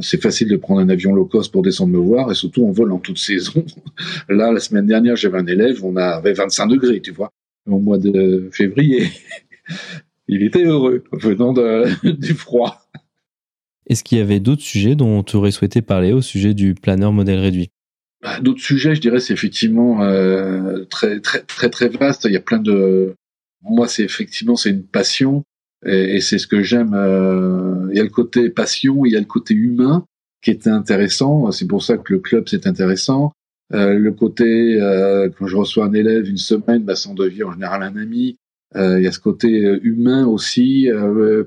[0.00, 2.72] c'est facile de prendre un avion low cost pour descendre me voir et surtout on
[2.72, 3.64] vole en toute saison.
[4.28, 7.30] Là, la semaine dernière, j'avais un élève, on avait 25 degrés, tu vois,
[7.66, 9.08] au mois de février.
[10.28, 12.82] Il était heureux venant de, du froid.
[13.86, 17.12] Est-ce qu'il y avait d'autres sujets dont tu aurais souhaité parler au sujet du planeur
[17.12, 17.70] modèle réduit?
[18.22, 22.26] Bah, D'autres sujets, je dirais, c'est effectivement euh, très très très très vaste.
[22.26, 23.14] Il y a plein de.
[23.62, 25.44] Moi, c'est effectivement c'est une passion.
[25.86, 26.94] Et, et c'est ce que j'aime.
[26.94, 30.04] Euh, il y a le côté passion, il y a le côté humain
[30.42, 31.50] qui est intéressant.
[31.52, 33.32] C'est pour ça que le club c'est intéressant.
[33.74, 37.44] Euh, le côté euh, quand je reçois un élève une semaine, bah, ça en devient
[37.44, 38.36] en général un ami.
[38.76, 39.48] Euh, il y a ce côté
[39.82, 40.88] humain aussi,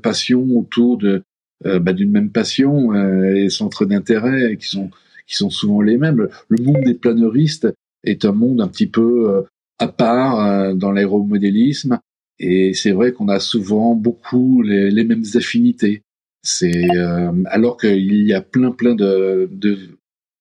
[0.02, 1.24] passion autour de
[1.64, 4.90] bah, d'une même passion et centres d'intérêt qui sont
[5.28, 6.28] qui sont souvent les mêmes.
[6.50, 7.68] Le monde des planeuristes
[8.04, 9.46] est un monde un petit peu
[9.78, 12.00] à part dans l'aéromodélisme
[12.44, 16.02] et c'est vrai qu'on a souvent beaucoup les, les mêmes affinités.
[16.42, 19.78] C'est euh, alors qu'il y a plein plein de, de,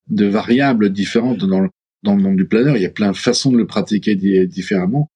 [0.09, 1.69] de variables différentes dans le,
[2.01, 2.75] dans le monde du planeur.
[2.75, 5.09] Il y a plein de façons de le pratiquer différemment,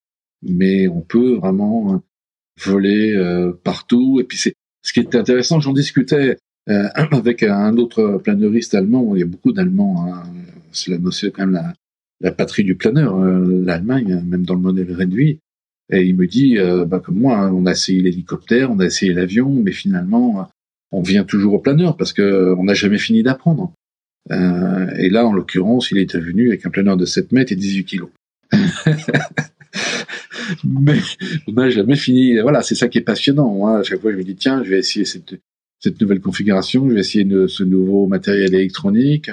[0.43, 2.03] mais on peut vraiment
[2.63, 4.19] voler euh, partout.
[4.21, 5.59] Et puis c'est ce qui est intéressant.
[5.59, 6.37] J'en discutais
[6.69, 9.15] euh, avec un autre planeuriste allemand.
[9.15, 10.05] Il y a beaucoup d'Allemands.
[10.05, 10.23] Hein.
[10.71, 11.73] C'est quand même la,
[12.21, 15.39] la patrie du planeur, l'Allemagne, même dans le modèle réduit.
[15.91, 18.85] Et il me dit, euh, bah, comme moi, hein, on a essayé l'hélicoptère, on a
[18.85, 20.49] essayé l'avion, mais finalement,
[20.91, 23.73] on vient toujours au planeur parce que on n'a jamais fini d'apprendre.
[24.31, 27.55] Euh, et là, en l'occurrence, il était venu avec un planeur de 7 mètres et
[27.55, 28.09] 18 kilos.
[30.63, 30.99] mais
[31.47, 32.39] on n'a jamais fini.
[32.39, 33.53] Voilà, c'est ça qui est passionnant.
[33.53, 35.35] Moi, à chaque fois, je me dis, tiens, je vais essayer cette,
[35.79, 39.29] cette nouvelle configuration, je vais essayer ce nouveau matériel électronique.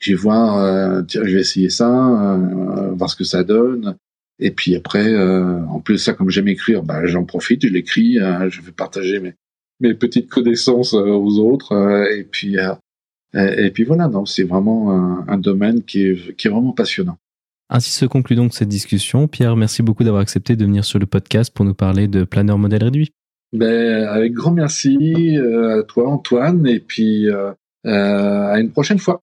[0.00, 3.96] Je vais voir, euh, tiens, je vais essayer ça, euh, voir ce que ça donne.
[4.38, 8.18] Et puis après, euh, en plus ça, comme j'aime écrire, bah, j'en profite, je l'écris,
[8.18, 9.34] euh, je vais partager mes,
[9.80, 11.72] mes petites connaissances euh, aux autres.
[11.72, 12.56] Euh, et puis
[13.36, 17.16] et, puis voilà, donc c'est vraiment un, un, domaine qui est, qui est vraiment passionnant.
[17.68, 19.26] Ainsi se conclut donc cette discussion.
[19.26, 22.58] Pierre, merci beaucoup d'avoir accepté de venir sur le podcast pour nous parler de planeur
[22.58, 23.10] modèle réduit.
[23.52, 27.28] Ben, avec grand merci à toi Antoine et puis
[27.84, 29.20] à une prochaine fois.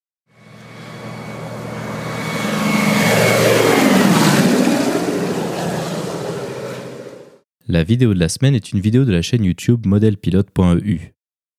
[7.71, 11.13] La vidéo de la semaine est une vidéo de la chaîne YouTube modelpilote.eu.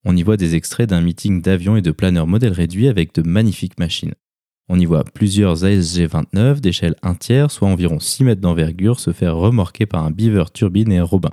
[0.05, 3.27] On y voit des extraits d'un meeting d'avions et de planeurs modèle réduit avec de
[3.27, 4.13] magnifiques machines.
[4.69, 9.37] On y voit plusieurs ASG-29 d'échelle 1 tiers, soit environ 6 mètres d'envergure, se faire
[9.37, 11.31] remorquer par un beaver turbine et un robin.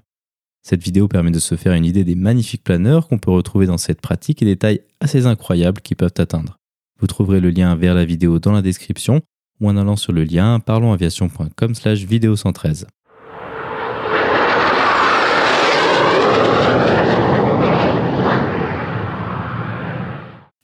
[0.62, 3.78] Cette vidéo permet de se faire une idée des magnifiques planeurs qu'on peut retrouver dans
[3.78, 6.56] cette pratique et des tailles assez incroyables qui peuvent atteindre.
[7.02, 9.24] Vous trouverez le lien vers la vidéo dans la description
[9.60, 12.88] ou en allant sur le lien parlonsaviation.com slash vidéo 113.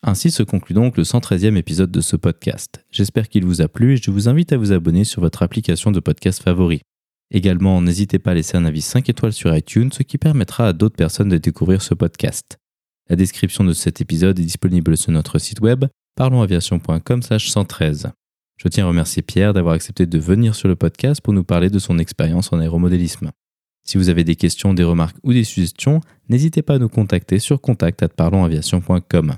[0.07, 2.85] Ainsi se conclut donc le 113e épisode de ce podcast.
[2.91, 5.91] J'espère qu'il vous a plu et je vous invite à vous abonner sur votre application
[5.91, 6.81] de podcast favori.
[7.31, 10.73] Également, n'hésitez pas à laisser un avis 5 étoiles sur iTunes, ce qui permettra à
[10.73, 12.59] d'autres personnes de découvrir ce podcast.
[13.09, 15.85] La description de cet épisode est disponible sur notre site web
[16.15, 18.11] parlonsaviation.com/113.
[18.57, 21.71] Je tiens à remercier Pierre d'avoir accepté de venir sur le podcast pour nous parler
[21.71, 23.31] de son expérience en aéromodélisme.
[23.83, 27.39] Si vous avez des questions, des remarques ou des suggestions, n'hésitez pas à nous contacter
[27.39, 29.37] sur contact@parlonsaviation.com.